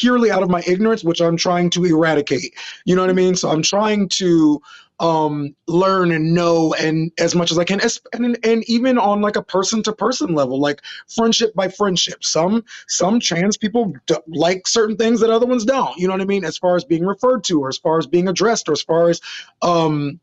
[0.00, 2.54] purely out of my ignorance, which I'm trying to eradicate.
[2.84, 3.34] You know what I mean?
[3.34, 4.60] So I'm trying to
[4.98, 7.80] um, learn and know and as much as I can,
[8.12, 10.82] and, and even on like a person to person level, like
[11.14, 12.24] friendship by friendship.
[12.24, 15.96] Some some trans people d- like certain things that other ones don't.
[15.96, 16.44] You know what I mean?
[16.44, 19.10] As far as being referred to, or as far as being addressed, or as far
[19.10, 19.20] as
[19.62, 20.18] um,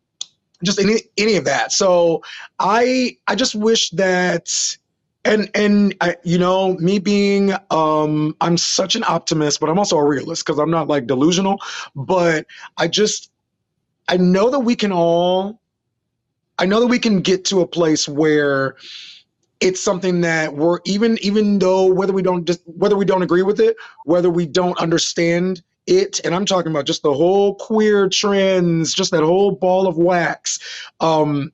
[0.63, 1.71] just any any of that.
[1.71, 2.23] So
[2.59, 4.49] I I just wish that
[5.25, 9.97] and and I, you know me being um i'm such an optimist but i'm also
[9.97, 11.59] a realist because i'm not like delusional
[11.95, 12.45] but
[12.77, 13.31] i just
[14.07, 15.59] I know that we can all,
[16.59, 18.75] I know that we can get to a place where
[19.59, 23.43] it's something that we're even even though whether we don't just whether we don't agree
[23.43, 28.09] with it, whether we don't understand it, and I'm talking about just the whole queer
[28.09, 30.59] trends, just that whole ball of wax.
[30.99, 31.51] Um,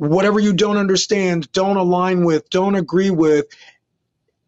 [0.00, 3.44] whatever you don't understand, don't align with, don't agree with,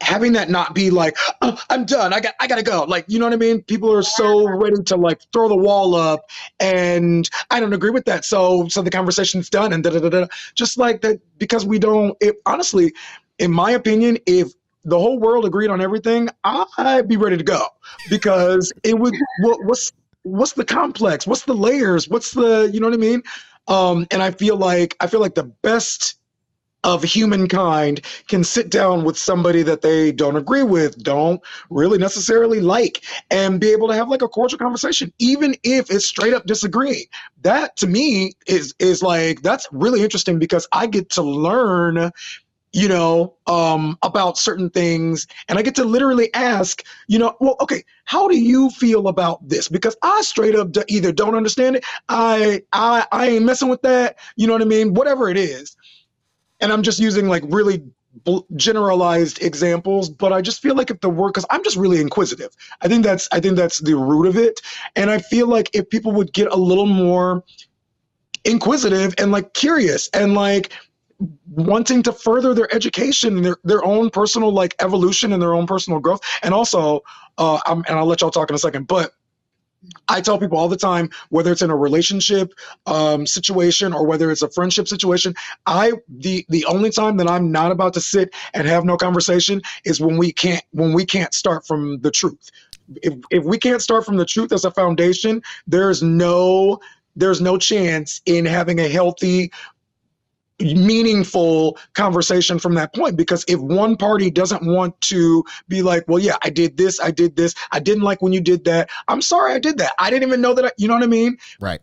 [0.00, 2.12] having that not be like oh, i'm done.
[2.12, 2.82] I got i gotta go.
[2.84, 3.62] Like you know what i mean?
[3.62, 6.22] People are so ready to like throw the wall up
[6.58, 8.24] and i don't agree with that.
[8.24, 11.78] So so the conversation's done and da da da da just like that because we
[11.78, 12.92] don't it, honestly
[13.38, 14.52] in my opinion if
[14.84, 17.64] the whole world agreed on everything i'd be ready to go
[18.10, 19.92] because it would what, what's
[20.24, 21.26] what's the complex?
[21.26, 22.08] What's the layers?
[22.08, 23.22] What's the you know what i mean
[23.68, 26.16] um and i feel like i feel like the best
[26.84, 31.40] of humankind can sit down with somebody that they don't agree with, don't
[31.70, 36.06] really necessarily like, and be able to have like a cordial conversation, even if it's
[36.06, 37.04] straight up disagreeing.
[37.42, 42.10] That to me is is like that's really interesting because I get to learn
[42.72, 45.26] you know, um, about certain things.
[45.48, 49.46] And I get to literally ask, you know, well, okay, how do you feel about
[49.46, 49.68] this?
[49.68, 54.18] Because I straight up either don't understand it, I, I, I ain't messing with that.
[54.36, 54.94] You know what I mean?
[54.94, 55.76] Whatever it is
[56.60, 57.82] and I'm just using like really
[58.56, 62.50] generalized examples but i just feel like if the work because i'm just really inquisitive
[62.82, 64.60] i think that's i think that's the root of it
[64.96, 67.42] and i feel like if people would get a little more
[68.44, 70.74] inquisitive and like curious and like
[71.50, 75.66] wanting to further their education and their, their own personal like evolution and their own
[75.66, 77.00] personal growth and also
[77.38, 79.12] uh and i'll let y'all talk in a second but
[80.08, 82.52] I tell people all the time, whether it's in a relationship
[82.86, 85.34] um, situation or whether it's a friendship situation,
[85.66, 89.60] I the the only time that I'm not about to sit and have no conversation
[89.84, 92.50] is when we can't when we can't start from the truth.
[93.02, 96.80] If if we can't start from the truth as a foundation, there's no
[97.16, 99.50] there's no chance in having a healthy
[100.64, 106.18] meaningful conversation from that point because if one party doesn't want to be like well
[106.18, 109.20] yeah i did this i did this i didn't like when you did that i'm
[109.20, 111.36] sorry i did that i didn't even know that I, you know what i mean?
[111.60, 111.80] Right.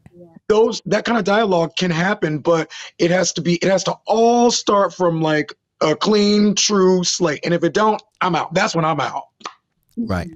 [0.48, 3.96] Those that kind of dialogue can happen but it has to be it has to
[4.06, 8.54] all start from like a clean true slate and if it don't i'm out.
[8.54, 9.24] That's when i'm out.
[9.98, 10.30] Right.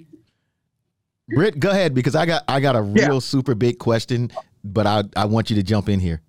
[1.29, 3.19] Britt, go ahead because I got I got a real yeah.
[3.19, 4.31] super big question,
[4.63, 6.21] but I I want you to jump in here.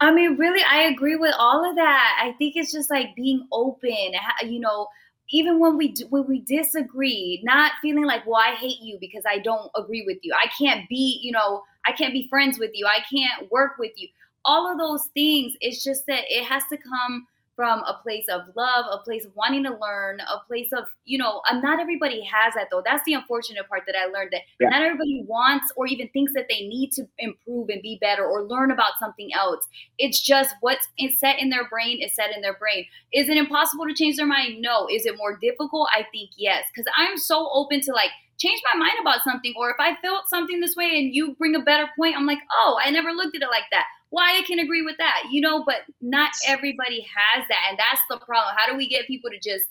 [0.00, 2.18] I mean, really, I agree with all of that.
[2.22, 4.12] I think it's just like being open,
[4.44, 4.88] you know,
[5.30, 9.38] even when we when we disagree, not feeling like, well, I hate you because I
[9.38, 10.34] don't agree with you.
[10.34, 12.86] I can't be, you know, I can't be friends with you.
[12.86, 14.08] I can't work with you.
[14.44, 15.52] All of those things.
[15.60, 17.26] It's just that it has to come
[17.60, 21.18] from a place of love, a place of wanting to learn, a place of, you
[21.18, 22.80] know, uh, not everybody has that though.
[22.82, 24.70] That's the unfortunate part that I learned that yeah.
[24.70, 28.44] not everybody wants or even thinks that they need to improve and be better or
[28.44, 29.68] learn about something else.
[29.98, 30.88] It's just what's
[31.18, 32.86] set in their brain is set in their brain.
[33.12, 34.62] Is it impossible to change their mind?
[34.62, 34.88] No.
[34.90, 35.90] Is it more difficult?
[35.94, 36.64] I think yes.
[36.74, 40.26] Because I'm so open to like, change my mind about something or if i felt
[40.26, 43.36] something this way and you bring a better point i'm like oh i never looked
[43.36, 47.00] at it like that why I can agree with that, you know, but not everybody
[47.00, 47.66] has that.
[47.70, 48.54] And that's the problem.
[48.56, 49.66] How do we get people to just,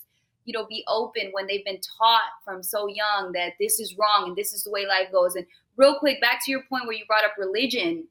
[0.46, 4.28] you know, be open when they've been taught from so young that this is wrong
[4.28, 5.36] and this is the way life goes?
[5.36, 8.04] And real quick, back to your point where you brought up religion.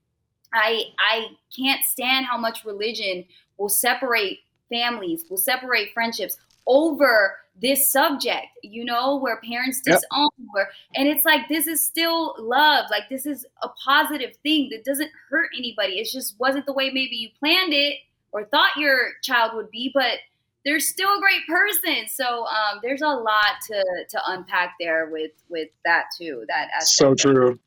[0.54, 3.26] I I can't stand how much religion
[3.58, 6.38] will separate families, will separate friendships
[6.70, 10.48] over this subject, you know, where parents disown, yep.
[10.52, 14.86] where, and it's like this is still love, like this is a positive thing that
[14.86, 16.00] doesn't hurt anybody.
[16.00, 17.98] It just wasn't the way maybe you planned it
[18.32, 20.20] or thought your child would be, but
[20.64, 22.08] they're still a great person.
[22.08, 26.46] So um, there's a lot to to unpack there with with that too.
[26.48, 27.60] That so true.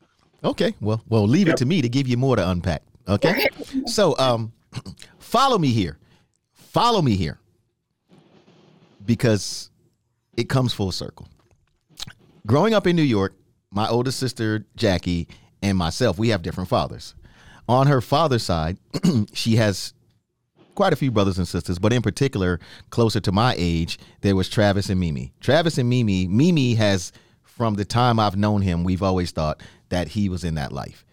[0.43, 1.55] Okay, well, well, leave yep.
[1.55, 2.83] it to me to give you more to unpack.
[3.07, 3.47] Okay,
[3.85, 4.51] so um,
[5.19, 5.99] follow me here.
[6.53, 7.39] Follow me here
[9.05, 9.69] because
[10.37, 11.27] it comes full circle.
[12.45, 13.35] Growing up in New York,
[13.71, 15.27] my oldest sister Jackie
[15.61, 17.15] and myself, we have different fathers.
[17.67, 18.77] On her father's side,
[19.33, 19.93] she has
[20.75, 24.49] quite a few brothers and sisters, but in particular, closer to my age, there was
[24.49, 25.31] Travis and Mimi.
[25.39, 27.11] Travis and Mimi, Mimi has,
[27.43, 31.05] from the time I've known him, we've always thought that he was in that life.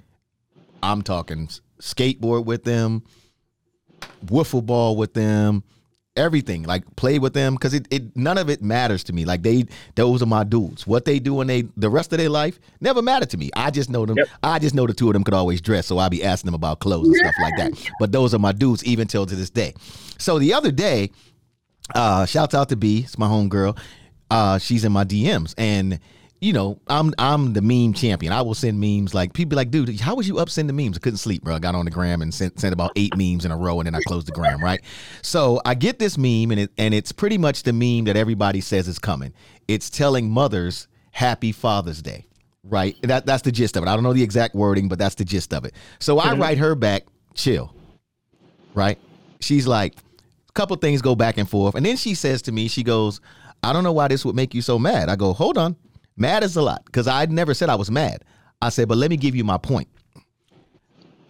[0.82, 1.48] I'm talking
[1.80, 3.04] skateboard with them,
[4.24, 5.62] wiffle ball with them,
[6.20, 9.24] everything like play with them because it, it none of it matters to me.
[9.24, 9.64] Like they
[9.94, 10.86] those are my dudes.
[10.86, 13.50] What they do when they the rest of their life never mattered to me.
[13.56, 14.28] I just know them yep.
[14.42, 16.54] i just know the two of them could always dress so i'll be asking them
[16.54, 17.90] about clothes and stuff like that.
[17.98, 19.74] But those are my dudes even till to this day.
[20.18, 21.10] So the other day
[21.94, 23.76] uh shouts out to b it's my home girl
[24.30, 25.98] uh she's in my dms and
[26.40, 28.32] you know, I'm I'm the meme champion.
[28.32, 30.96] I will send memes like people like, dude, how was you up sending memes?
[30.96, 31.54] I couldn't sleep, bro.
[31.54, 33.86] I got on the gram and sent sent about eight memes in a row, and
[33.86, 34.80] then I closed the gram, right?
[35.22, 38.62] So I get this meme, and it and it's pretty much the meme that everybody
[38.62, 39.34] says is coming.
[39.68, 42.26] It's telling mothers Happy Father's Day,
[42.64, 42.96] right?
[43.02, 43.88] That that's the gist of it.
[43.88, 45.74] I don't know the exact wording, but that's the gist of it.
[45.98, 47.74] So I write her back, chill,
[48.72, 48.98] right?
[49.40, 49.94] She's like,
[50.48, 53.20] a couple things go back and forth, and then she says to me, she goes,
[53.62, 55.10] I don't know why this would make you so mad.
[55.10, 55.76] I go, hold on.
[56.16, 58.24] Mad is a lot because I never said I was mad.
[58.62, 59.88] I said, but let me give you my point.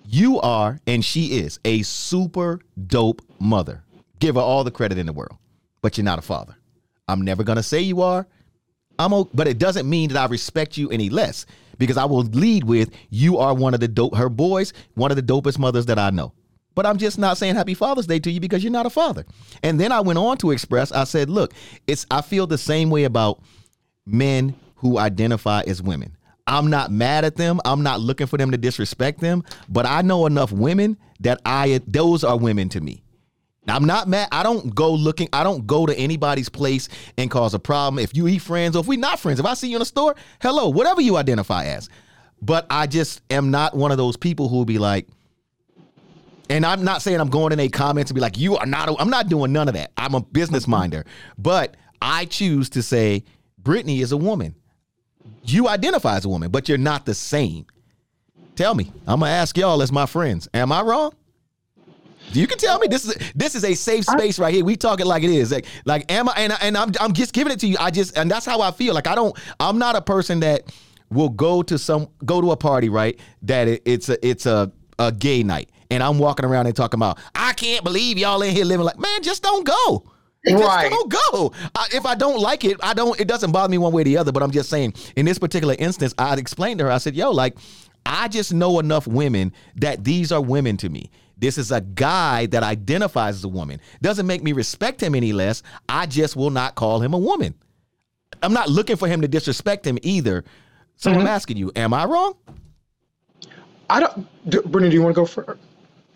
[0.05, 3.85] You are, and she is, a super dope mother.
[4.19, 5.37] Give her all the credit in the world,
[5.83, 6.57] but you're not a father.
[7.07, 8.27] I'm never gonna say you are.
[8.99, 11.47] I'm, okay, but it doesn't mean that I respect you any less
[11.79, 14.15] because I will lead with you are one of the dope.
[14.15, 16.33] Her boys, one of the dopest mothers that I know.
[16.75, 19.25] But I'm just not saying Happy Father's Day to you because you're not a father.
[19.63, 20.93] And then I went on to express.
[20.93, 21.53] I said, look,
[21.87, 22.07] it's.
[22.11, 23.43] I feel the same way about
[24.07, 26.17] men who identify as women.
[26.47, 27.61] I'm not mad at them.
[27.65, 31.81] I'm not looking for them to disrespect them, but I know enough women that I
[31.87, 33.03] those are women to me.
[33.69, 34.29] I'm not mad.
[34.33, 35.29] I don't go looking.
[35.33, 38.03] I don't go to anybody's place and cause a problem.
[38.03, 39.87] If you eat friends or if we not friends, if I see you in a
[39.87, 41.89] store, hello, whatever you identify as.
[42.43, 45.07] But I just am not one of those people who will be like,
[46.49, 48.89] and I'm not saying I'm going in a comments and be like, you are not.
[48.99, 49.93] I'm not doing none of that.
[49.99, 51.05] I'm a business minder,
[51.39, 53.25] but I choose to say
[53.59, 54.55] Brittany is a woman
[55.45, 57.67] you identify as a woman, but you're not the same.
[58.57, 58.93] Tell me.
[59.07, 60.49] I'm gonna ask y'all as my friends.
[60.53, 61.13] Am I wrong?
[62.33, 64.65] You can tell me this is this is a safe space right here.
[64.65, 65.51] We talk it like it is.
[65.51, 67.77] Like, like am I and, and I'm I'm just giving it to you.
[67.81, 68.95] I just and that's how I feel.
[68.95, 70.73] Like I don't I'm not a person that
[71.11, 73.19] will go to some go to a party, right?
[73.43, 76.99] That it, it's a it's a a gay night, and I'm walking around and talking
[76.99, 80.05] about, I can't believe y'all in here living like, man, just don't go.
[80.47, 80.91] Just Right.
[80.91, 81.53] don't go.
[81.75, 83.19] I, if I don't like it, I don't.
[83.21, 84.33] It doesn't bother me one way or the other.
[84.33, 86.91] But I'm just saying, in this particular instance, I explained to her.
[86.91, 87.57] I said, "Yo, like,
[88.07, 91.11] I just know enough women that these are women to me.
[91.37, 93.81] This is a guy that identifies as a woman.
[94.03, 95.63] Doesn't make me respect him any less.
[95.89, 97.55] I just will not call him a woman.
[98.43, 100.45] I'm not looking for him to disrespect him either.
[100.97, 101.21] So Mm-hmm.
[101.21, 102.35] I'm asking you, am I wrong?
[103.89, 104.27] I don't.
[104.51, 105.61] Do, Brittany, do you want to go first?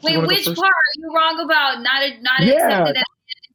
[0.03, 1.81] Wait, which part are you wrong about?
[1.83, 2.53] Not not Yeah.
[2.55, 3.05] accepting that.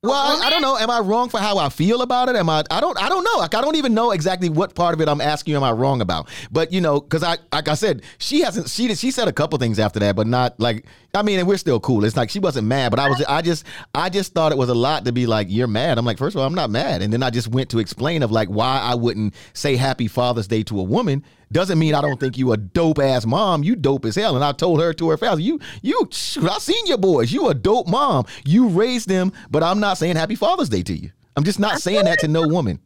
[0.01, 0.77] Well, I, I don't know.
[0.77, 2.37] Am I wrong for how I feel about it?
[2.37, 2.63] Am I?
[2.71, 2.97] I don't.
[2.97, 3.37] I don't know.
[3.37, 5.57] Like I don't even know exactly what part of it I'm asking you.
[5.57, 6.29] Am I wrong about?
[6.49, 8.69] But you know, because I, like I said, she hasn't.
[8.69, 10.85] She she said a couple things after that, but not like.
[11.13, 12.05] I mean, and we're still cool.
[12.05, 13.21] It's like she wasn't mad, but I was.
[13.27, 13.65] I just.
[13.93, 15.97] I just thought it was a lot to be like, you're mad.
[15.97, 18.23] I'm like, first of all, I'm not mad, and then I just went to explain
[18.23, 21.25] of like why I wouldn't say Happy Father's Day to a woman.
[21.51, 23.63] Doesn't mean I don't think you a dope ass mom.
[23.63, 24.35] You dope as hell.
[24.35, 26.07] And I told her to her face, you, you,
[26.47, 27.31] I seen your boys.
[27.31, 28.25] You a dope mom.
[28.45, 31.11] You raised them, but I'm not saying Happy Father's Day to you.
[31.35, 32.79] I'm just not saying that to no woman.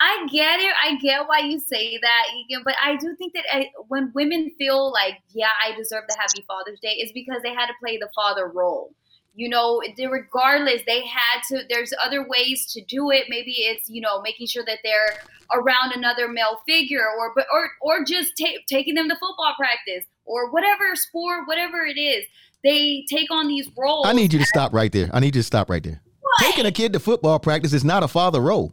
[0.00, 0.74] I get it.
[0.82, 2.64] I get why you say that, Ekin.
[2.64, 6.44] But I do think that I, when women feel like, yeah, I deserve the Happy
[6.46, 8.94] Father's Day, is because they had to play the father role.
[9.34, 9.80] You know,
[10.10, 11.62] regardless, they had to.
[11.68, 13.24] There's other ways to do it.
[13.28, 15.18] Maybe it's you know making sure that they're
[15.52, 20.04] around another male figure, or but or or just ta- taking them to football practice
[20.26, 22.24] or whatever sport, whatever it is.
[22.62, 24.06] They take on these roles.
[24.06, 25.10] I need you to stop right there.
[25.12, 26.00] I need you to stop right there.
[26.40, 28.72] Taking a kid to football practice is not a father role.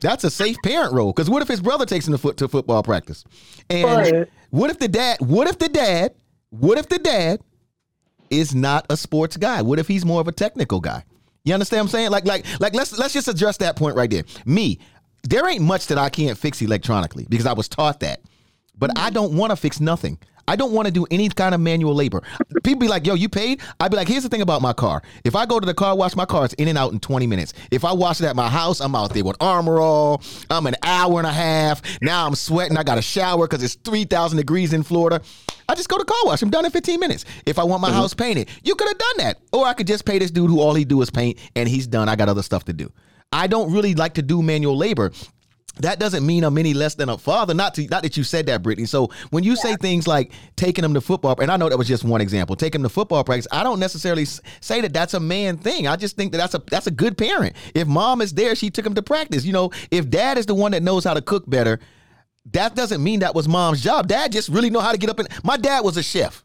[0.00, 1.12] That's a safe parent role.
[1.12, 3.24] Because what if his brother takes him to foot to football practice?
[3.70, 5.18] And But- what if the dad?
[5.20, 6.14] What if the dad?
[6.50, 7.40] What if the dad
[8.30, 9.62] is not a sports guy?
[9.62, 11.04] What if he's more of a technical guy?
[11.44, 12.10] You understand what I'm saying?
[12.10, 12.74] Like, like, like.
[12.74, 14.24] Let's let's just address that point right there.
[14.44, 14.80] Me,
[15.22, 18.20] there ain't much that I can't fix electronically because I was taught that.
[18.76, 20.18] But I don't want to fix nothing.
[20.48, 22.22] I don't want to do any kind of manual labor.
[22.62, 23.60] People be like, yo, you paid?
[23.80, 25.02] I'd be like, here's the thing about my car.
[25.24, 27.26] If I go to the car wash, my car is in and out in 20
[27.26, 27.52] minutes.
[27.70, 30.22] If I wash it at my house, I'm out there with armor all.
[30.50, 31.82] I'm an hour and a half.
[32.00, 32.76] Now I'm sweating.
[32.76, 35.20] I got a shower because it's 3,000 degrees in Florida.
[35.68, 36.42] I just go to car wash.
[36.42, 37.24] I'm done in 15 minutes.
[37.44, 37.96] If I want my mm-hmm.
[37.96, 39.38] house painted, you could have done that.
[39.52, 41.86] Or I could just pay this dude who all he do is paint and he's
[41.86, 42.08] done.
[42.08, 42.92] I got other stuff to do.
[43.32, 45.10] I don't really like to do manual labor
[45.80, 47.54] that doesn't mean I'm any less than a father.
[47.54, 48.86] Not to not that you said that, Brittany.
[48.86, 51.88] So when you say things like taking them to football, and I know that was
[51.88, 55.20] just one example, taking them to football practice, I don't necessarily say that that's a
[55.20, 55.86] man thing.
[55.86, 57.54] I just think that that's a that's a good parent.
[57.74, 59.44] If mom is there, she took him to practice.
[59.44, 61.78] You know, if dad is the one that knows how to cook better,
[62.52, 64.06] that doesn't mean that was mom's job.
[64.08, 65.18] Dad just really know how to get up.
[65.18, 66.44] And my dad was a chef.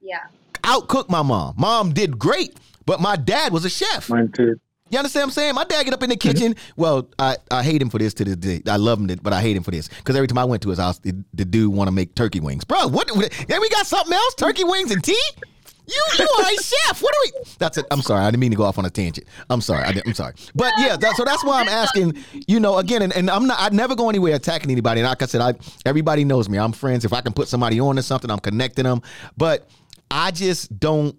[0.00, 0.18] yeah.
[0.64, 1.54] Outcooked my mom.
[1.58, 2.56] Mom did great,
[2.86, 4.08] but my dad was a chef.
[4.08, 4.60] Mine too.
[4.92, 5.54] You understand what I'm saying?
[5.54, 6.54] My dad get up in the kitchen.
[6.76, 8.60] Well, I, I hate him for this to this day.
[8.70, 10.62] I love him, to- but I hate him for this because every time I went
[10.64, 12.64] to his house, the, the dude want to make turkey wings.
[12.64, 13.10] Bro, what?
[13.48, 14.34] Yeah, we got something else?
[14.34, 15.18] Turkey wings and tea?
[15.88, 17.02] You you are a chef.
[17.02, 17.32] What are we?
[17.58, 17.86] That's it.
[17.90, 18.20] I'm sorry.
[18.22, 19.26] I didn't mean to go off on a tangent.
[19.50, 19.82] I'm sorry.
[19.84, 20.34] I I'm sorry.
[20.54, 22.22] But yeah, that, so that's why I'm asking.
[22.46, 23.56] You know, again, and, and I'm not.
[23.60, 25.00] I never go anywhere attacking anybody.
[25.00, 26.58] And like I said, I everybody knows me.
[26.58, 27.04] I'm friends.
[27.04, 29.02] If I can put somebody on to something, I'm connecting them.
[29.36, 29.68] But
[30.10, 31.16] I just don't.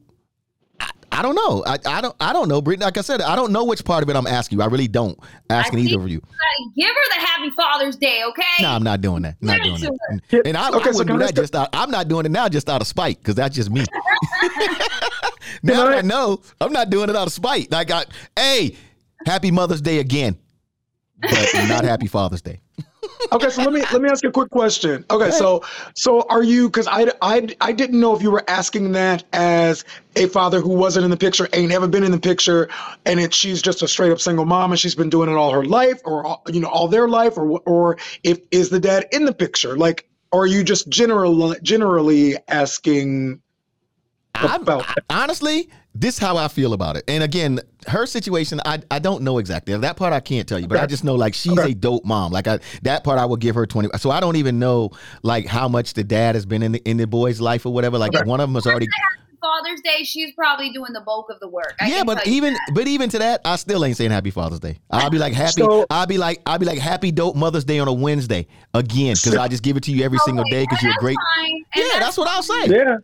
[1.14, 1.64] I, I don't know.
[1.66, 2.16] I, I don't.
[2.20, 2.86] I don't know, Brittany.
[2.86, 4.64] Like I said, I don't know which part of it I'm asking you.
[4.64, 5.18] I really don't.
[5.49, 6.22] Asking either of you.
[6.55, 8.43] you Give her the Happy Father's Day, okay?
[8.61, 9.36] No, I'm not doing that.
[9.41, 10.22] Not doing that.
[10.32, 11.70] And, and I, Okay, I so wouldn't can do that just out.
[11.74, 13.86] I'm not doing it now just out of spite because that's just me.
[15.64, 17.72] now I- I know I'm not doing it out of spite.
[17.72, 18.05] Like, I,
[18.38, 18.76] hey,
[19.26, 20.38] happy Mother's Day again,
[21.22, 22.59] but not Happy Father's Day.
[23.32, 25.05] Okay, so let me let me ask you a quick question.
[25.09, 25.63] Okay, so
[25.95, 26.67] so are you?
[26.67, 30.69] Because I, I I didn't know if you were asking that as a father who
[30.69, 32.69] wasn't in the picture, ain't never been in the picture,
[33.05, 35.51] and it, she's just a straight up single mom and she's been doing it all
[35.51, 39.26] her life, or you know all their life, or or if is the dad in
[39.26, 39.78] the picture?
[39.78, 43.41] Like, are you just general generally asking
[44.36, 44.65] I'm,
[45.09, 47.03] honestly, this is how I feel about it.
[47.07, 49.77] And again, her situation, I, I don't know exactly.
[49.77, 51.71] That part I can't tell you, but I just know like she's Okay.
[51.71, 52.31] a dope mom.
[52.31, 53.89] Like I, that part I will give her 20.
[53.99, 54.89] So I don't even know
[55.21, 57.97] like how much the dad has been in the, in the boy's life or whatever.
[57.97, 58.27] Like Okay.
[58.27, 58.87] one of them was already
[59.41, 61.75] Father's Day, she's probably doing the bulk of the work.
[61.81, 62.71] I yeah, but even that.
[62.73, 64.79] but even to that, I still ain't saying Happy Father's Day.
[64.89, 65.63] I'll be like happy.
[65.63, 69.15] So- I'll be like I'll be like Happy Dope Mother's Day on a Wednesday again
[69.21, 71.17] because I just give it to you every single day because you're a great.
[71.35, 72.67] fine, Yeah, that's what I'll say.
[72.67, 72.97] Yeah.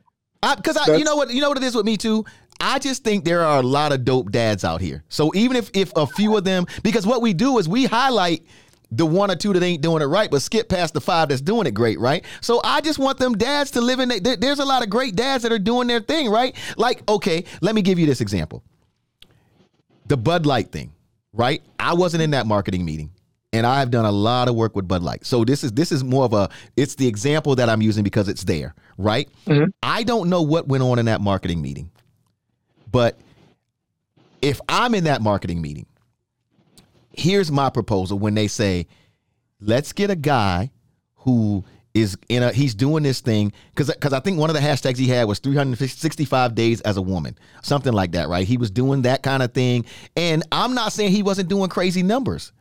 [0.55, 2.23] Because I, you know what, you know what it is with me too.
[2.59, 5.03] I just think there are a lot of dope dads out here.
[5.09, 8.43] So even if if a few of them, because what we do is we highlight
[8.91, 11.41] the one or two that ain't doing it right, but skip past the five that's
[11.41, 12.25] doing it great, right?
[12.41, 14.09] So I just want them dads to live in.
[14.23, 16.55] There, there's a lot of great dads that are doing their thing, right?
[16.75, 18.63] Like, okay, let me give you this example.
[20.07, 20.91] The Bud Light thing,
[21.33, 21.61] right?
[21.79, 23.11] I wasn't in that marketing meeting.
[23.51, 25.25] and I've done a lot of work with Bud Light.
[25.25, 28.27] So this is this is more of a it's the example that I'm using because
[28.27, 29.29] it's there, right?
[29.47, 29.69] Mm-hmm.
[29.81, 31.91] I don't know what went on in that marketing meeting.
[32.91, 33.17] But
[34.41, 35.85] if I'm in that marketing meeting,
[37.11, 38.87] here's my proposal when they say,
[39.59, 40.71] "Let's get a guy
[41.15, 41.63] who
[41.93, 44.97] is in a he's doing this thing because because I think one of the hashtags
[44.97, 48.47] he had was 365 days as a woman, something like that, right?
[48.47, 49.85] He was doing that kind of thing,
[50.15, 52.51] and I'm not saying he wasn't doing crazy numbers,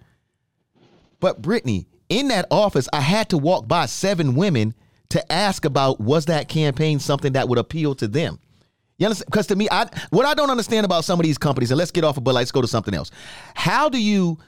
[1.21, 4.75] but Brittany, in that office, I had to walk by seven women
[5.11, 8.39] to ask about was that campaign something that would appeal to them.
[8.99, 9.27] You understand?
[9.31, 11.93] Because to me, I what I don't understand about some of these companies, and let's
[11.93, 13.11] get off of Bud Light, let's go to something else.
[13.55, 14.39] How do you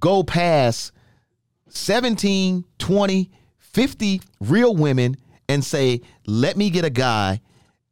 [0.00, 0.92] go past
[1.68, 5.16] 17, 20, 50 real women
[5.48, 7.40] and say, let me get a guy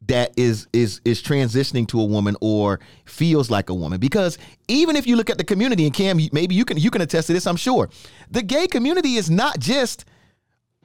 [0.06, 4.96] that is is is transitioning to a woman or feels like a woman because even
[4.96, 7.32] if you look at the community and Cam maybe you can you can attest to
[7.34, 7.88] this I'm sure
[8.30, 10.06] the gay community is not just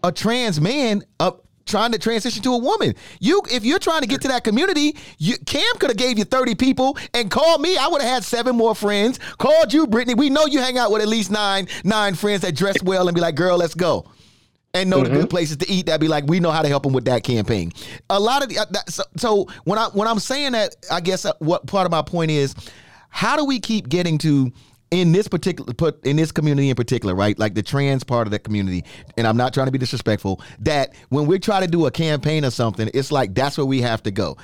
[0.03, 1.31] a trans man uh,
[1.65, 2.93] trying to transition to a woman.
[3.19, 6.23] You if you're trying to get to that community you Cam could have gave you
[6.23, 7.77] 30 people and called me.
[7.77, 9.19] I would have had seven more friends.
[9.37, 10.13] Called you Brittany.
[10.15, 13.15] We know you hang out with at least nine nine friends that dress well and
[13.15, 14.09] be like girl let's go.
[14.73, 15.05] And know mm-hmm.
[15.05, 15.29] the good mm-hmm.
[15.29, 17.71] places to eat that be like we know how to help them with that campaign.
[18.09, 20.99] A lot of the uh, that, so, so, when i when i'm saying that i
[20.99, 22.53] guess uh, what part of my point is
[23.09, 24.51] how do we keep getting to
[24.95, 28.31] in this particular put in this community in particular right like the trans part of
[28.31, 28.83] the community
[29.17, 32.43] and i'm not trying to be disrespectful that when we try to do a campaign
[32.43, 34.37] or something it's like that's where we have to go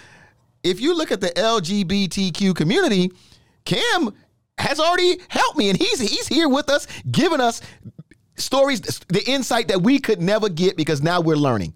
[0.63, 3.11] if you look at the lgbtq community
[3.65, 4.13] cam
[4.57, 7.61] has already helped me and he's he's here with us giving us
[8.41, 11.73] stories, the insight that we could never get because now we're learning.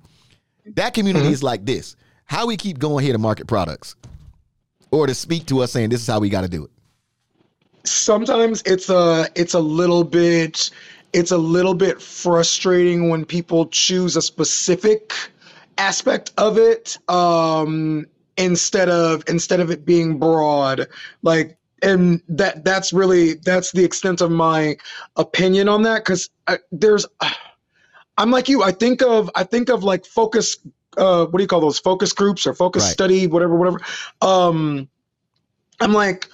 [0.76, 1.34] That community mm-hmm.
[1.34, 1.96] is like this.
[2.26, 3.96] How we keep going here to market products
[4.92, 6.72] or to speak to us saying this is how we got to do it.
[7.88, 10.70] Sometimes it's a it's a little bit
[11.14, 15.14] it's a little bit frustrating when people choose a specific
[15.78, 18.06] aspect of it um
[18.38, 20.88] instead of instead of it being broad.
[21.22, 24.76] Like and that that's really that's the extent of my
[25.18, 26.30] opinion on that because
[26.72, 27.06] there's
[28.18, 30.58] i'm like you i think of i think of like focus
[30.98, 31.80] uh what do you call those?
[31.80, 32.92] Focus groups or focus right.
[32.92, 33.80] study whatever whatever.
[34.22, 34.88] Um
[35.82, 36.30] i'm like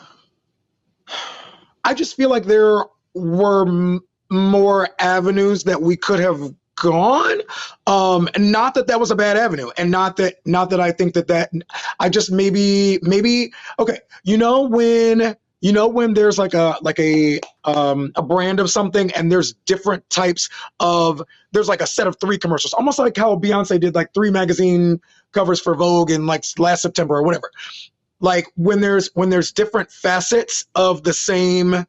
[1.84, 7.40] i just feel like there were m- more avenues that we could have gone.
[7.86, 10.92] Um and not that that was a bad avenue and not that not that i
[10.92, 11.52] think that that
[12.00, 17.00] i just maybe maybe okay you know when you know when there's like a like
[17.00, 21.22] a um a brand of something and there's different types of
[21.52, 25.00] there's like a set of three commercials almost like how beyonce did like three magazine
[25.34, 27.52] covers for vogue in like last september or whatever
[28.22, 31.86] like when there's when there's different facets of the same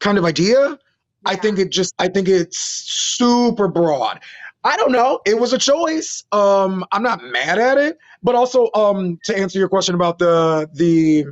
[0.00, 0.78] kind of idea
[1.26, 4.20] I think it just I think it's super broad.
[4.62, 5.20] I don't know.
[5.26, 6.24] It was a choice.
[6.32, 10.68] Um, I'm not mad at it, but also um, to answer your question about the
[10.74, 11.26] the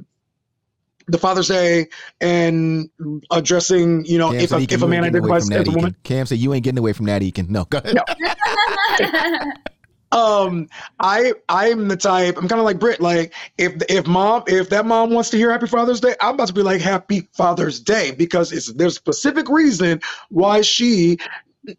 [1.08, 1.88] the Father's Day
[2.20, 2.88] and
[3.30, 5.96] addressing, you know, Cam if a, if a man identifies as a woman.
[6.04, 7.48] Cam said you ain't getting away from that, Ekin.
[7.48, 7.96] No, go ahead.
[7.96, 8.04] No.
[10.12, 10.68] um
[11.00, 14.86] i i'm the type i'm kind of like brit like if if mom if that
[14.86, 18.12] mom wants to hear happy father's day i'm about to be like happy father's day
[18.12, 21.18] because it's there's a specific reason why she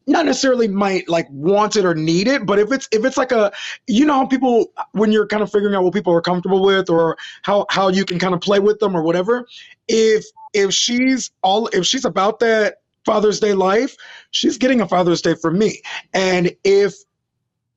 [0.07, 3.31] not necessarily might like want it or need it but if it's if it's like
[3.31, 3.51] a
[3.88, 6.89] you know how people when you're kind of figuring out what people are comfortable with
[6.89, 9.45] or how how you can kind of play with them or whatever
[9.88, 13.97] if if she's all if she's about that father's day life
[14.34, 15.81] she's getting a father's day from me.
[16.13, 16.95] And if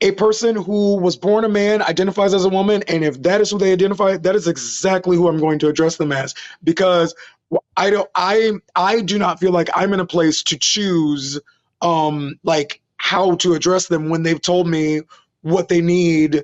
[0.01, 3.51] a person who was born a man identifies as a woman and if that is
[3.51, 6.35] who they identify that is exactly who i'm going to address them as.
[6.65, 7.15] Because
[7.77, 11.41] i don't i i do not feel like i'm in a place to choose
[11.81, 15.01] um like how to address them when they've told me
[15.43, 16.43] what they need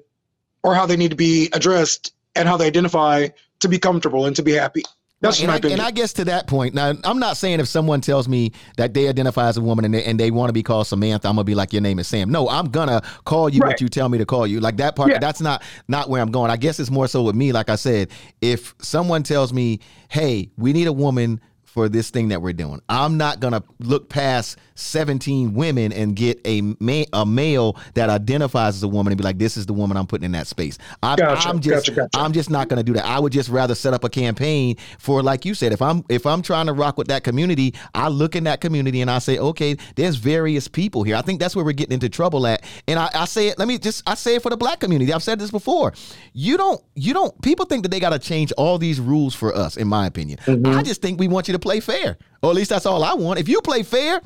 [0.62, 3.28] or how they need to be addressed and how they identify
[3.60, 4.82] to be comfortable and to be happy
[5.22, 5.78] that's and, my I, opinion.
[5.78, 8.92] and I guess to that point, now I'm not saying if someone tells me that
[8.92, 11.36] they identify as a woman and they, and they want to be called Samantha, I'm
[11.36, 12.30] gonna be like, your name is Sam.
[12.30, 13.68] No, I'm gonna call you right.
[13.68, 14.60] what you tell me to call you.
[14.60, 15.18] Like that part, yeah.
[15.18, 16.50] that's not not where I'm going.
[16.50, 17.52] I guess it's more so with me.
[17.52, 18.10] Like I said,
[18.40, 21.40] if someone tells me, hey, we need a woman
[21.72, 22.82] for this thing that we're doing.
[22.90, 28.76] I'm not gonna look past 17 women and get a ma- a male that identifies
[28.76, 30.76] as a woman and be like, this is the woman I'm putting in that space.
[31.02, 32.22] I'm, gotcha, I'm just gotcha, gotcha.
[32.22, 33.06] I'm just not gonna do that.
[33.06, 36.26] I would just rather set up a campaign for, like you said, if I'm if
[36.26, 39.38] I'm trying to rock with that community, I look in that community and I say,
[39.38, 41.16] okay, there's various people here.
[41.16, 42.64] I think that's where we're getting into trouble at.
[42.86, 43.58] And I, I say it.
[43.58, 45.10] Let me just I say it for the black community.
[45.10, 45.94] I've said this before.
[46.34, 49.54] You don't you don't people think that they got to change all these rules for
[49.56, 49.78] us.
[49.78, 50.66] In my opinion, mm-hmm.
[50.66, 52.18] I just think we want you to play fair.
[52.42, 53.38] Or at least that's all I want.
[53.38, 54.20] If you play fair,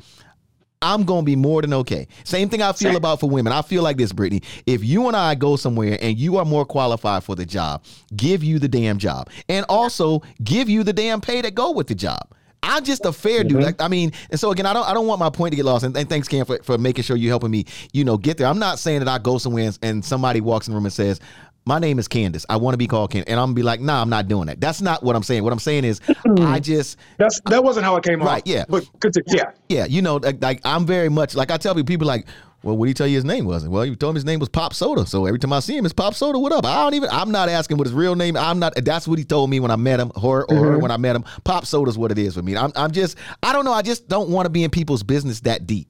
[0.81, 2.07] I'm gonna be more than okay.
[2.23, 2.95] Same thing I feel Same.
[2.95, 3.51] about for women.
[3.51, 4.41] I feel like this, Brittany.
[4.65, 7.83] If you and I go somewhere and you are more qualified for the job,
[8.15, 11.87] give you the damn job, and also give you the damn pay that go with
[11.87, 12.33] the job.
[12.63, 13.49] I'm just a fair mm-hmm.
[13.49, 13.63] dude.
[13.63, 15.65] Like, I mean, and so again, I don't I don't want my point to get
[15.65, 15.83] lost.
[15.83, 18.47] And, and thanks, Cam, for, for making sure you're helping me, you know, get there.
[18.47, 20.93] I'm not saying that I go somewhere and, and somebody walks in the room and
[20.93, 21.19] says,
[21.67, 22.45] my name is Candace.
[22.49, 23.29] I want to be called Candace.
[23.29, 24.61] And I'm gonna be like, nah, I'm not doing that.
[24.61, 25.43] That's not what I'm saying.
[25.43, 25.99] What I'm saying is
[26.39, 28.47] I just That's that wasn't how it came right, off.
[28.47, 28.63] Yeah.
[28.67, 28.87] But
[29.27, 29.51] yeah.
[29.67, 32.25] Yeah, you know, like, like I'm very much like I tell people, people like,
[32.63, 33.67] well, what did he tell you his name was?
[33.67, 35.05] Well, he told me his name was Pop Soda.
[35.05, 36.39] So every time I see him, it's Pop Soda.
[36.39, 36.65] What up?
[36.65, 37.09] I don't even.
[37.11, 38.35] I'm not asking what his real name.
[38.35, 38.73] I'm not.
[38.75, 40.81] That's what he told me when I met him, or, or mm-hmm.
[40.81, 41.23] when I met him.
[41.43, 42.57] Pop Soda's what it is for me.
[42.57, 43.17] I'm, I'm just.
[43.43, 43.73] I don't know.
[43.73, 45.87] I just don't want to be in people's business that deep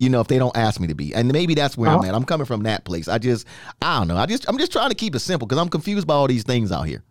[0.00, 1.14] you know, if they don't ask me to be.
[1.14, 1.98] And maybe that's where uh-huh.
[1.98, 2.14] I'm at.
[2.14, 3.06] I'm coming from that place.
[3.06, 3.46] I just,
[3.82, 4.16] I don't know.
[4.16, 6.42] I just, I'm just trying to keep it simple because I'm confused by all these
[6.42, 7.04] things out here.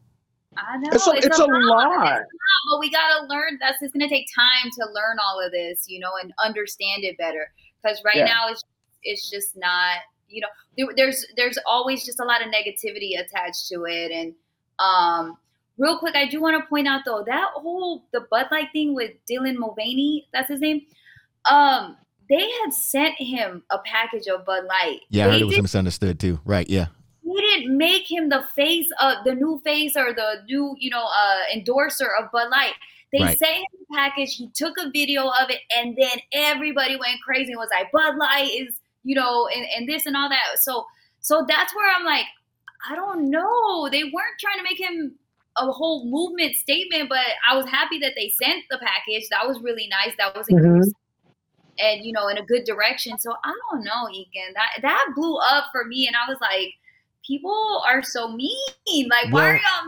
[0.57, 1.89] I know it's a, it's, it's a, a lot.
[1.89, 2.21] lot.
[2.69, 3.57] but we gotta learn.
[3.61, 7.17] That's it's gonna take time to learn all of this, you know, and understand it
[7.17, 7.51] better.
[7.81, 8.25] Because right yeah.
[8.25, 8.63] now it's
[9.03, 13.67] it's just not, you know, there, there's there's always just a lot of negativity attached
[13.69, 14.11] to it.
[14.11, 14.33] And
[14.79, 15.37] um,
[15.77, 18.95] real quick, I do want to point out though that whole the Bud Light thing
[18.95, 20.81] with Dylan Mulvaney, that's his name.
[21.49, 21.95] Um,
[22.29, 24.99] they had sent him a package of Bud Light.
[25.09, 26.39] Yeah, they I heard it was misunderstood too.
[26.45, 26.69] Right?
[26.69, 26.87] Yeah.
[27.23, 31.03] He didn't make him the face of the new face or the new, you know,
[31.03, 32.73] uh, endorser of Bud Light.
[33.11, 33.37] They right.
[33.37, 34.35] sent him the package.
[34.35, 38.17] He took a video of it, and then everybody went crazy and was like, "Bud
[38.17, 40.85] Light is, you know, and, and this and all that." So,
[41.19, 42.25] so that's where I'm like,
[42.89, 43.89] I don't know.
[43.89, 45.15] They weren't trying to make him
[45.57, 49.27] a whole movement statement, but I was happy that they sent the package.
[49.31, 50.15] That was really nice.
[50.17, 50.89] That was mm-hmm
[51.79, 53.17] and you know in a good direction.
[53.17, 54.53] So I don't know, Ekin.
[54.53, 56.73] That that blew up for me, and I was like,
[57.25, 58.55] people are so mean.
[58.87, 59.87] Like, well, why are y'all?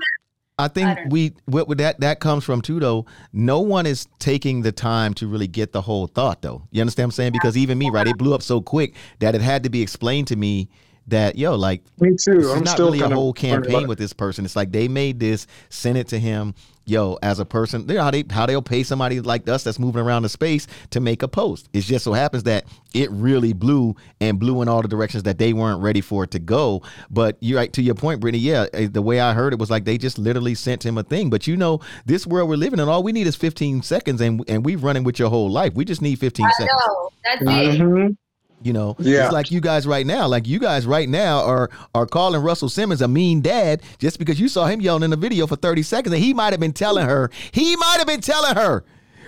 [0.60, 3.06] I think I we what that that comes from too though.
[3.34, 6.68] No one is taking the time to really get the whole thought though.
[6.72, 7.32] You understand what I'm saying?
[7.34, 8.08] Because even me, right?
[8.08, 10.70] It blew up so quick that it had to be explained to me
[11.08, 12.40] that yo, like me too.
[12.40, 14.46] It's I'm not really a whole campaign with this person.
[14.46, 16.54] It's like they made this, sent it to him.
[16.86, 19.80] Yo, as a person, you know how they how they'll pay somebody like us that's
[19.80, 21.70] moving around the space to make a post.
[21.74, 25.38] It just so happens that it really blew and blew in all the directions that
[25.38, 26.82] they weren't ready for it to go.
[27.10, 28.44] But you're right to your point, Brittany.
[28.44, 31.04] Yeah, eh, the way I heard it was like they just literally sent him a
[31.04, 31.30] thing.
[31.30, 34.44] But you know, this world we're living in, all we need is 15 seconds, and
[34.48, 35.74] and we've running with your whole life.
[35.76, 36.82] We just need 15 I seconds.
[36.88, 37.10] Know.
[37.24, 37.98] That's mm-hmm.
[37.98, 38.18] it.
[38.64, 39.26] You know, yeah.
[39.26, 40.28] it's like you guys right now.
[40.28, 44.40] Like you guys right now are are calling Russell Simmons a mean dad just because
[44.40, 46.74] you saw him yelling in the video for 30 seconds, and he might have been
[46.74, 48.84] telling her, he might have been telling her,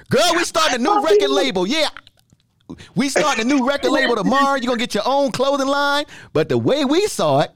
[0.10, 1.66] girl, we starting a new record label.
[1.66, 1.90] Yeah.
[2.96, 4.56] We starting a new record label tomorrow.
[4.56, 6.06] You're gonna get your own clothing line.
[6.32, 7.52] But the way we saw it,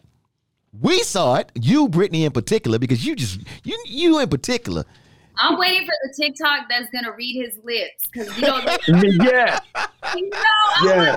[0.79, 4.83] we saw it, you, Brittany in particular, because you just you you in particular.
[5.39, 9.25] I'm waiting for the TikTok that's gonna read his lips because you know.
[9.31, 9.59] yeah.
[10.15, 10.39] You know,
[10.83, 11.15] yeah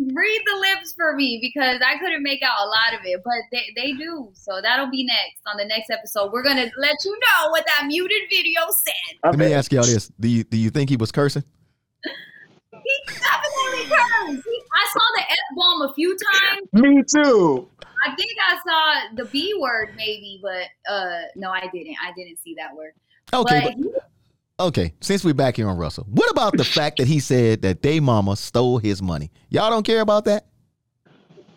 [0.00, 3.34] read the lips for me because I couldn't make out a lot of it, but
[3.52, 4.30] they, they do.
[4.34, 6.32] So that'll be next on the next episode.
[6.32, 9.18] We're gonna let you know what that muted video said.
[9.24, 11.44] Let me ask y'all this: Do you do you think he was cursing?
[12.72, 14.44] He definitely cursed.
[14.44, 16.68] He, I saw the F bomb a few times.
[16.72, 17.68] Me too.
[18.06, 21.96] I think I saw the B word maybe, but uh no, I didn't.
[22.02, 22.92] I didn't see that word.
[23.32, 24.10] Okay, but, but
[24.60, 27.80] Okay, since we're back here on Russell, what about the fact that he said that
[27.82, 29.30] they mama stole his money?
[29.48, 30.44] Y'all don't care about that?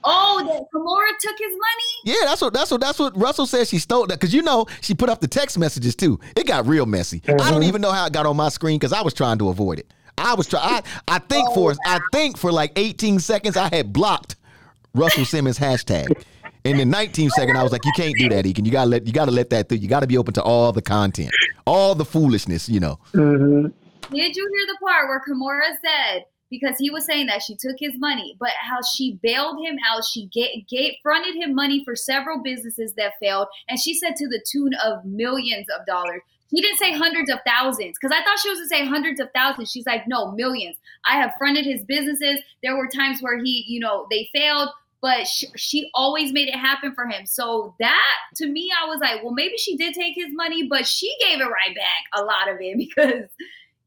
[0.06, 1.92] Oh, that Kimora took his money?
[2.06, 4.68] Yeah, that's what that's what that's what Russell said she stole that because you know
[4.80, 6.18] she put up the text messages too.
[6.38, 7.20] It got real messy.
[7.20, 7.42] Mm-hmm.
[7.42, 7.68] I don't mm-hmm.
[7.68, 9.94] even know how it got on my screen because I was trying to avoid it.
[10.18, 10.64] I was trying.
[10.64, 14.38] I, I think oh, for I think for like 18 seconds I had blocked
[14.94, 16.24] Russell Simmons hashtag.
[16.64, 18.66] In the 19th second, I was like, you can't do that, Ekin.
[18.66, 19.80] You gotta let you gotta let that through.
[19.80, 21.32] You gotta be open to all the content,
[21.66, 23.00] all the foolishness, you know.
[23.14, 23.68] Mm-hmm.
[24.16, 27.76] Did you hear the part where Kimora said because he was saying that she took
[27.80, 31.96] his money, but how she bailed him out, she gave, gave fronted him money for
[31.96, 36.22] several businesses that failed, and she said to the tune of millions of dollars.
[36.50, 39.30] He didn't say hundreds of thousands because I thought she was to say hundreds of
[39.34, 39.72] thousands.
[39.72, 40.76] She's like, no, millions.
[41.06, 42.40] I have fronted his businesses.
[42.62, 44.70] There were times where he, you know, they failed,
[45.04, 47.26] but she, she, always made it happen for him.
[47.26, 50.88] So that to me, I was like, well, maybe she did take his money, but
[50.88, 53.30] she gave it right back, a lot of it, because.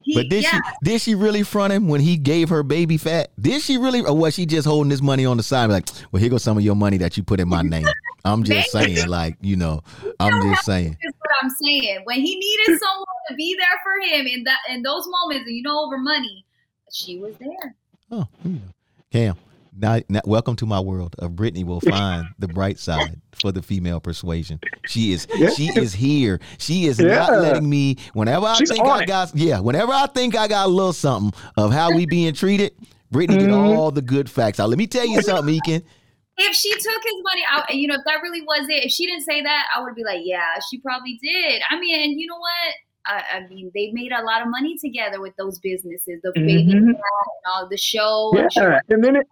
[0.02, 0.50] He, but did yeah.
[0.52, 3.30] she did she really front him when he gave her Baby Phat?
[3.40, 6.20] Did she really, or was she just holding this money on the side, like, well,
[6.20, 7.86] here goes some of your money that you put in my name?
[8.24, 9.82] I'm just saying, like, you know,
[10.20, 10.96] I'm just saying.
[11.02, 12.02] That's what I'm saying.
[12.04, 15.56] When he needed someone to be there for him in that in those moments, and
[15.56, 16.44] you know, over money,
[16.92, 17.74] she was there.
[18.12, 18.28] Oh,
[19.10, 19.36] Cam,
[19.78, 23.62] now, now, welcome to my world of Brittany will find the bright side for the
[23.62, 24.58] female persuasion.
[24.86, 25.50] She is yeah.
[25.50, 26.40] she is here.
[26.58, 27.14] She is yeah.
[27.14, 30.66] not letting me whenever I She's think I got yeah, whenever I think I got
[30.66, 32.72] a little something of how we being treated,
[33.10, 33.50] Brittany mm-hmm.
[33.50, 34.68] get all the good facts out.
[34.68, 35.82] Let me tell you something, Ekin.
[36.38, 39.06] If she took his money out, you know, if that really was it, if she
[39.06, 41.62] didn't say that, I would be like, yeah, she probably did.
[41.70, 42.74] I mean, and you know what?
[43.06, 46.46] I, I, mean, they made a lot of money together with those businesses, the mm-hmm.
[46.46, 46.96] baby and
[47.50, 48.32] all the show.
[48.34, 49.26] Yeah, and, and then it,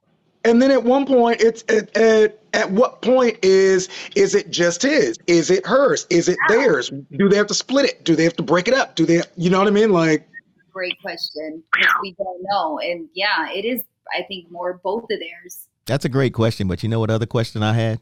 [0.45, 4.83] and then at one point, it's at, at, at what point is is it just
[4.83, 5.19] his?
[5.27, 6.07] Is it hers?
[6.11, 6.91] Is it theirs?
[7.17, 8.05] Do they have to split it?
[8.05, 8.95] Do they have to break it up?
[8.95, 9.23] Do they?
[9.37, 9.91] You know what I mean?
[9.91, 10.29] Like,
[10.73, 11.63] great question.
[12.03, 13.83] We don't know, and yeah, it is.
[14.15, 15.67] I think more both of theirs.
[15.87, 18.01] That's a great question, but you know what other question I had?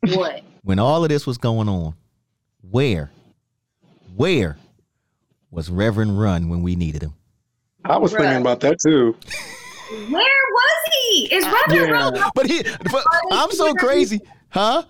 [0.00, 0.42] What?
[0.62, 1.94] when all of this was going on,
[2.68, 3.10] where,
[4.16, 4.58] where
[5.50, 7.14] was Reverend Run when we needed him?
[7.84, 8.18] I was Bruh.
[8.18, 9.16] thinking about that too.
[9.88, 11.34] Where was he?
[11.34, 11.90] Is Reverend yeah.
[11.90, 12.30] Run?
[12.34, 14.82] But he, but I'm so crazy, huh?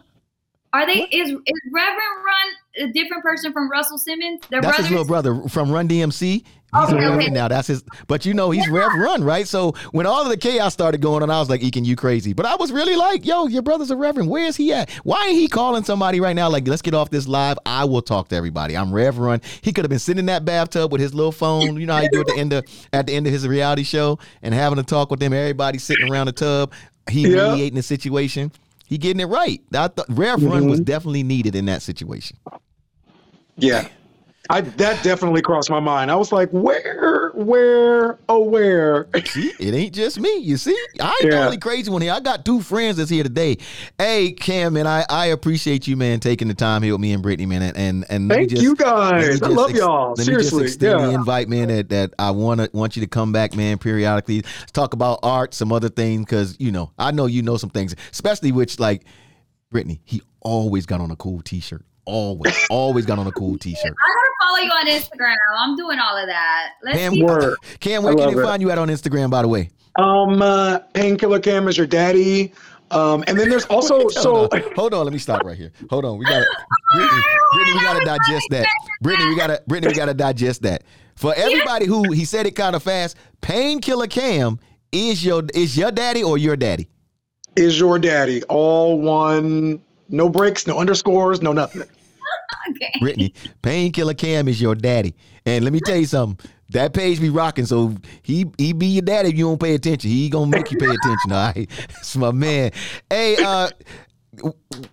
[0.73, 1.03] Are they?
[1.11, 2.49] Is is Reverend Run
[2.79, 4.41] a different person from Russell Simmons?
[4.51, 4.87] They're That's brothers?
[4.87, 6.45] his little brother from Run DMC.
[6.75, 7.31] He's okay, a Reverend okay.
[7.31, 7.49] now.
[7.49, 7.85] That's his.
[8.07, 8.75] But you know, he's yeah.
[8.75, 9.47] Rev Run, right?
[9.47, 12.33] So when all of the chaos started going on, I was like, Ekin, you crazy.
[12.33, 14.29] But I was really like, yo, your brother's a Reverend.
[14.29, 14.91] Where is he at?
[15.05, 16.49] Why ain't he calling somebody right now?
[16.51, 17.59] Like, let's get off this live.
[17.65, 18.77] I will talk to everybody.
[18.77, 19.41] I'm Rev Run.
[19.63, 21.77] He could have been sitting in that bathtub with his little phone.
[21.79, 23.85] You know how you do at the end of at the end of his reality
[23.85, 25.33] show and having a talk with them.
[25.33, 26.73] Everybody sitting around the tub.
[27.09, 27.51] He yeah.
[27.51, 28.51] mediating the situation.
[28.87, 29.61] He getting it right.
[29.73, 30.49] I thought Rev mm-hmm.
[30.49, 32.37] Run was definitely needed in that situation.
[33.57, 33.89] Yeah.
[34.49, 36.11] I that definitely crossed my mind.
[36.11, 39.09] I was like, where, where, oh, where?
[39.27, 40.37] See, it ain't just me.
[40.39, 41.31] You see, I ain't yeah.
[41.31, 42.13] the only crazy one here.
[42.13, 43.59] I got two friends that's here today.
[43.99, 47.23] Hey, Cam, man, I, I appreciate you, man, taking the time here with me and
[47.23, 49.43] Brittany, man, and and, and thank just, you guys.
[49.43, 50.15] I love ex- y'all.
[50.17, 51.07] Let Seriously, me just extend yeah.
[51.07, 51.69] the invite, man.
[51.69, 54.43] That that I want to want you to come back, man, periodically.
[54.43, 57.71] Let's talk about art, some other things, because you know, I know you know some
[57.71, 59.05] things, especially which like
[59.71, 60.01] Brittany.
[60.05, 63.85] He always got on a cool T-shirt always, always got on a cool t-shirt.
[63.85, 65.37] I gotta follow you on Instagram.
[65.59, 66.71] I'm doing all of that.
[66.83, 69.31] Let's Cam, where, Cam, where can they find you at on Instagram?
[69.31, 72.53] By the way, um, uh, Painkiller Cam is your daddy.
[72.91, 75.73] Um, and then there's also so hold on, let me stop right here.
[75.91, 76.47] Hold on, we gotta
[76.93, 77.23] Brittany,
[77.53, 78.67] Brittany, we gotta digest that.
[79.03, 80.85] Brittany, we gotta Brittany, we gotta digest that.
[81.17, 84.61] For everybody who he said it kind of fast, Painkiller Cam
[84.93, 86.89] is your is your daddy or your daddy?
[87.57, 89.83] Is your daddy all one?
[90.09, 91.83] No breaks, no underscores, no nothing
[92.71, 92.93] okay.
[93.01, 95.15] Brittany, Painkiller Cam is your daddy.
[95.45, 96.51] And let me tell you something.
[96.71, 100.11] That page be rocking, so he he be your daddy if you don't pay attention.
[100.11, 101.31] He gonna make you pay attention.
[101.31, 102.73] All right, it's my man.
[103.09, 103.71] Hey, uh,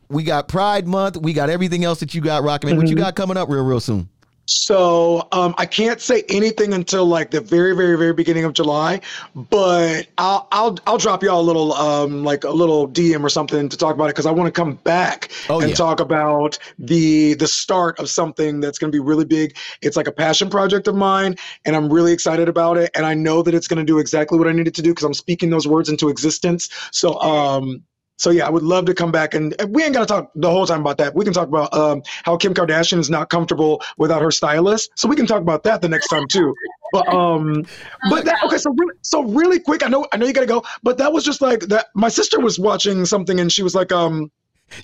[0.07, 1.18] we got Pride Month.
[1.18, 2.69] We got everything else that you got rocking.
[2.69, 2.77] Mm-hmm.
[2.77, 3.06] What you mm-hmm.
[3.06, 4.07] got coming up real real soon?
[4.45, 8.99] So um, I can't say anything until like the very, very, very beginning of July,
[9.36, 13.70] but I'll I'll I'll drop y'all a little um, like a little DM or something
[13.70, 15.76] to talk about it because I want to come back oh, and yeah.
[15.76, 19.56] talk about the the start of something that's going to be really big.
[19.82, 22.91] It's like a passion project of mine, and I'm really excited about it.
[22.95, 25.06] And I know that it's going to do exactly what I needed to do because
[25.06, 26.70] I'm speaking those words into existence.
[26.91, 27.84] So um,
[28.18, 30.49] so yeah, I would love to come back and, we ain't got to talk the
[30.49, 31.15] whole time about that.
[31.15, 34.91] We can talk about um, how Kim Kardashian is not comfortable without her stylist.
[34.95, 36.53] So we can talk about that the next time too.
[36.91, 37.65] But um,
[38.10, 38.57] but that okay.
[38.57, 39.84] So really, so really quick.
[39.84, 41.88] I know I know you got to go, but that was just like that.
[41.95, 44.31] My sister was watching something and she was like, um,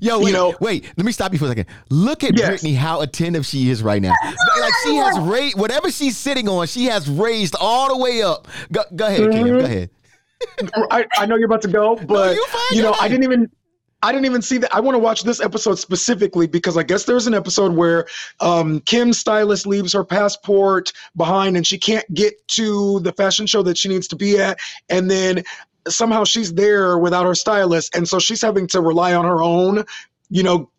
[0.02, 0.86] Yo, wait, you know, wait.
[0.98, 1.68] Let me stop you for a second.
[1.90, 2.48] Look at yes.
[2.48, 4.14] Brittany, how attentive she is right now.
[4.60, 8.48] Like she has raised whatever she's sitting on, she has raised all the way up.
[8.72, 9.32] Go, go ahead, mm-hmm.
[9.32, 9.48] Kim.
[9.48, 9.90] Go ahead.
[10.92, 13.50] I, I know you're about to go, but no, you know, I didn't even
[14.02, 14.74] I didn't even see that.
[14.74, 18.06] I want to watch this episode specifically because I guess there's an episode where
[18.40, 23.62] um, Kim's stylist leaves her passport behind and she can't get to the fashion show
[23.64, 24.58] that she needs to be at.
[24.88, 25.44] And then
[25.88, 27.94] somehow she's there without her stylist.
[27.94, 29.84] And so she's having to rely on her own,
[30.30, 30.70] you know,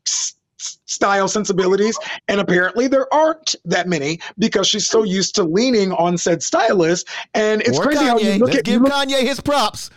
[0.61, 1.99] style sensibilities.
[2.28, 7.09] And apparently there aren't that many because she's so used to leaning on said stylist.
[7.35, 8.09] And it's or crazy Kanye.
[8.09, 9.91] how you look Let's at give look, Kanye his props.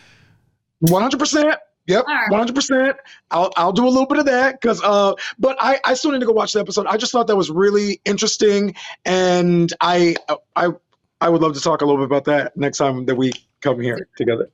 [0.83, 1.57] 100%.
[1.85, 2.95] Yep, one hundred percent.
[3.29, 6.21] I'll I'll do a little bit of that because uh, but I I still need
[6.21, 6.85] to go watch the episode.
[6.87, 8.73] I just thought that was really interesting,
[9.03, 10.15] and I
[10.55, 10.69] I
[11.19, 13.81] I would love to talk a little bit about that next time that we come
[13.81, 14.49] here together.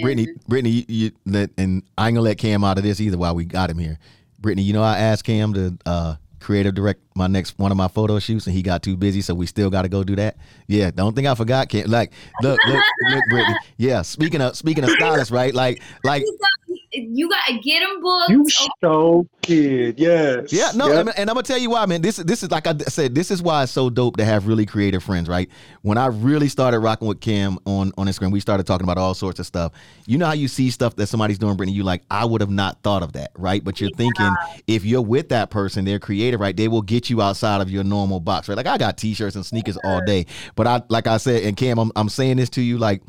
[0.00, 3.18] Brittany, Brittany, you, you let, and I ain't gonna let Cam out of this either
[3.18, 3.98] while we got him here.
[4.42, 7.88] Brittany, you know, I asked Cam to uh, creative direct my next one of my
[7.88, 10.36] photo shoots, and he got too busy, so we still got to go do that.
[10.66, 11.68] Yeah, don't think I forgot.
[11.68, 11.88] Cam.
[11.88, 12.12] Like,
[12.42, 13.56] look, look, look, Brittany.
[13.76, 15.54] Yeah, speaking of speaking of stylists, right?
[15.54, 16.24] Like, like
[16.92, 18.30] you got to get them booked.
[18.30, 18.46] You
[18.82, 20.52] so kid, yes.
[20.52, 21.00] Yeah, no, yep.
[21.00, 22.02] and, and, I'm gonna tell you why, man.
[22.02, 24.66] This this is like I said, this is why it's so dope to have really
[24.66, 25.48] creative friends, right?
[25.82, 29.14] When I really started rocking with Kim on on Instagram, we started talking about all
[29.14, 29.72] sorts of stuff.
[30.06, 32.50] You know how you see stuff that somebody's doing, Brittany, you like, I would have
[32.50, 33.62] not thought of that, right?
[33.64, 33.96] But you're yeah.
[33.96, 34.34] thinking
[34.66, 36.56] if you're with that person, they're creative, right?
[36.56, 38.56] They will get you outside of your normal box, right?
[38.56, 41.78] Like I got t-shirts and sneakers all day, but I like I said, and Cam,
[41.78, 43.02] I'm I'm saying this to you, like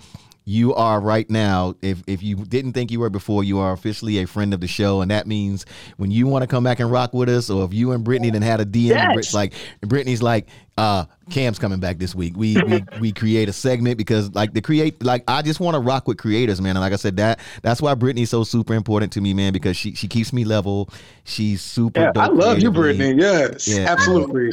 [0.45, 1.75] you are right now.
[1.81, 4.67] If if you didn't think you were before, you are officially a friend of the
[4.67, 5.65] show, and that means
[5.97, 8.29] when you want to come back and rock with us, or if you and Brittany
[8.29, 9.33] then had a DM, yes.
[9.33, 10.47] like Brittany's like,
[10.77, 12.35] uh, Cam's coming back this week.
[12.35, 15.79] We we we create a segment because like the create like I just want to
[15.79, 16.75] rock with creators, man.
[16.75, 19.77] And like I said, that that's why Brittany's so super important to me, man, because
[19.77, 20.89] she she keeps me level.
[21.23, 22.01] She's super.
[22.01, 23.21] Yeah, I love you, Brittany.
[23.21, 24.51] Yes, yeah, absolutely.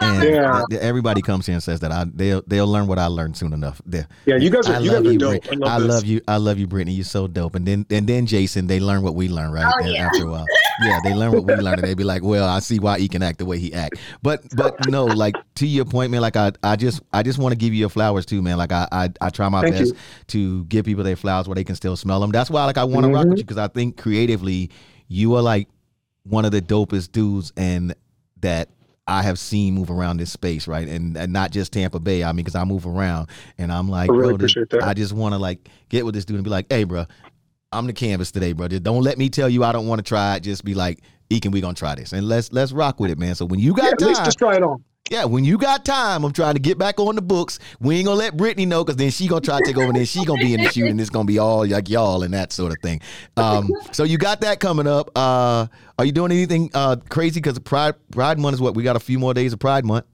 [0.10, 0.24] And
[0.70, 0.78] yeah.
[0.80, 3.82] everybody comes here and says that I they'll they'll learn what I learned soon enough.
[3.84, 5.46] They're, yeah, you guys are I you guys are dope.
[5.46, 6.20] I, love, I love, you.
[6.26, 6.92] I love you, Brittany.
[6.92, 7.54] You're so dope.
[7.54, 9.66] And then and then Jason, they learn what we learn, right?
[9.66, 10.06] Oh, yeah.
[10.06, 10.46] After a while,
[10.82, 13.08] yeah, they learn what we learn, and they be like, well, I see why he
[13.08, 13.98] can act the way he act.
[14.22, 16.22] But but no, like to your point, man.
[16.22, 18.56] Like I I just I just want to give you your flowers too, man.
[18.56, 19.98] Like I I, I try my Thank best you.
[20.28, 22.30] to give people their flowers where they can still smell them.
[22.30, 23.16] That's why like I want to mm-hmm.
[23.16, 24.70] rock with you because I think creatively,
[25.08, 25.68] you are like
[26.22, 27.94] one of the dopest dudes and
[28.40, 28.70] that
[29.10, 30.86] I have seen move around this space, right?
[30.86, 32.22] And, and not just Tampa Bay.
[32.22, 33.28] I mean, because I move around
[33.58, 36.36] and I'm like, I, really this, I just want to like get with this dude
[36.36, 37.06] and be like, hey, bro,
[37.72, 38.68] I'm the canvas today, bro.
[38.68, 40.44] Just don't let me tell you I don't want to try it.
[40.44, 43.34] Just be like, Ekin, we gonna try this and let's let's rock with it, man.
[43.34, 44.84] So when you got yeah, time, just try it on.
[45.08, 47.58] Yeah, when you got time, I'm trying to get back on the books.
[47.80, 50.04] We ain't gonna let Brittany know because then she gonna try to take over, then
[50.04, 52.52] she gonna be in the shoot, and it's gonna be all like y'all and that
[52.52, 53.00] sort of thing.
[53.36, 55.10] Um, so you got that coming up.
[55.16, 55.66] Uh,
[55.98, 57.40] are you doing anything uh, crazy?
[57.40, 60.04] Because Pride Pride Month is what we got a few more days of Pride Month.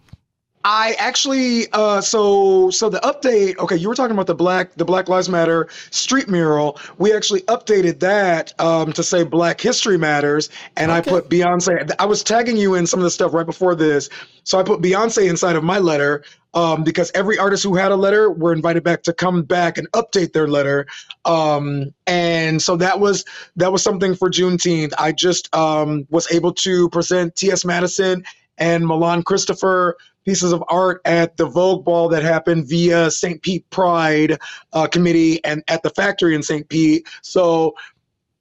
[0.68, 3.56] I actually uh, so so the update.
[3.58, 6.80] Okay, you were talking about the black the Black Lives Matter street mural.
[6.98, 10.98] We actually updated that um, to say Black History Matters, and okay.
[10.98, 11.94] I put Beyonce.
[12.00, 14.10] I was tagging you in some of the stuff right before this,
[14.42, 17.96] so I put Beyonce inside of my letter um, because every artist who had a
[17.96, 20.88] letter were invited back to come back and update their letter.
[21.24, 23.24] Um, and so that was
[23.54, 24.94] that was something for Juneteenth.
[24.98, 27.64] I just um, was able to present T.S.
[27.64, 28.24] Madison
[28.58, 29.96] and Milan Christopher
[30.26, 33.40] pieces of art at the Vogue Ball that happened via St.
[33.40, 34.38] Pete Pride
[34.72, 36.68] uh, Committee and at the factory in St.
[36.68, 37.06] Pete.
[37.22, 37.74] So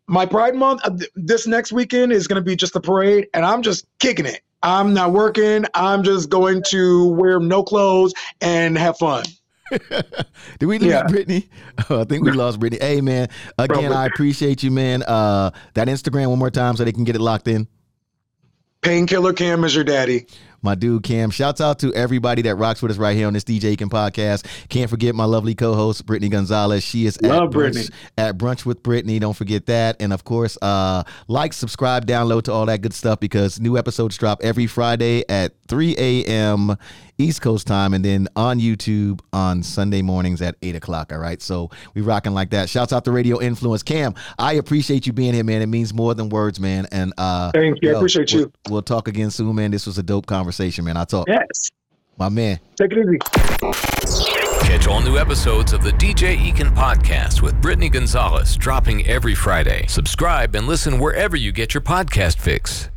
[0.07, 3.45] my Pride Month uh, this next weekend is going to be just a parade, and
[3.45, 4.41] I'm just kicking it.
[4.63, 5.65] I'm not working.
[5.75, 9.25] I'm just going to wear no clothes and have fun.
[9.69, 11.03] Did we lose yeah.
[11.03, 11.49] Brittany?
[11.89, 12.81] Oh, I think we lost Brittany.
[12.81, 13.91] Hey man, again.
[13.91, 15.03] I appreciate you, man.
[15.03, 17.67] Uh, that Instagram one more time so they can get it locked in.
[18.81, 20.25] Painkiller Cam is your daddy
[20.61, 21.29] my dude Cam.
[21.29, 24.45] Shouts out to everybody that rocks with us right here on this DJ Ekin podcast.
[24.69, 26.83] Can't forget my lovely co-host Brittany Gonzalez.
[26.83, 29.19] She is Love at brunch, at brunch with Brittany.
[29.19, 33.19] Don't forget that, and of course, uh, like, subscribe, download to all that good stuff
[33.19, 36.77] because new episodes drop every Friday at 3 a.m.
[37.17, 41.13] East Coast time, and then on YouTube on Sunday mornings at eight o'clock.
[41.13, 42.69] All right, so we rocking like that.
[42.69, 44.15] Shouts out to Radio Influence, Cam.
[44.37, 45.61] I appreciate you being here, man.
[45.61, 46.87] It means more than words, man.
[46.91, 47.89] And uh, thank you.
[47.89, 48.51] Yo, I appreciate we'll, you.
[48.69, 49.71] We'll talk again soon, man.
[49.71, 50.97] This was a dope conversation, man.
[50.97, 51.27] I talk.
[51.27, 51.71] Yes,
[52.17, 52.59] my man.
[52.75, 53.19] Take it easy.
[54.65, 59.85] Catch all new episodes of the DJ Ekin podcast with Brittany Gonzalez dropping every Friday.
[59.87, 62.89] Subscribe and listen wherever you get your podcast fix.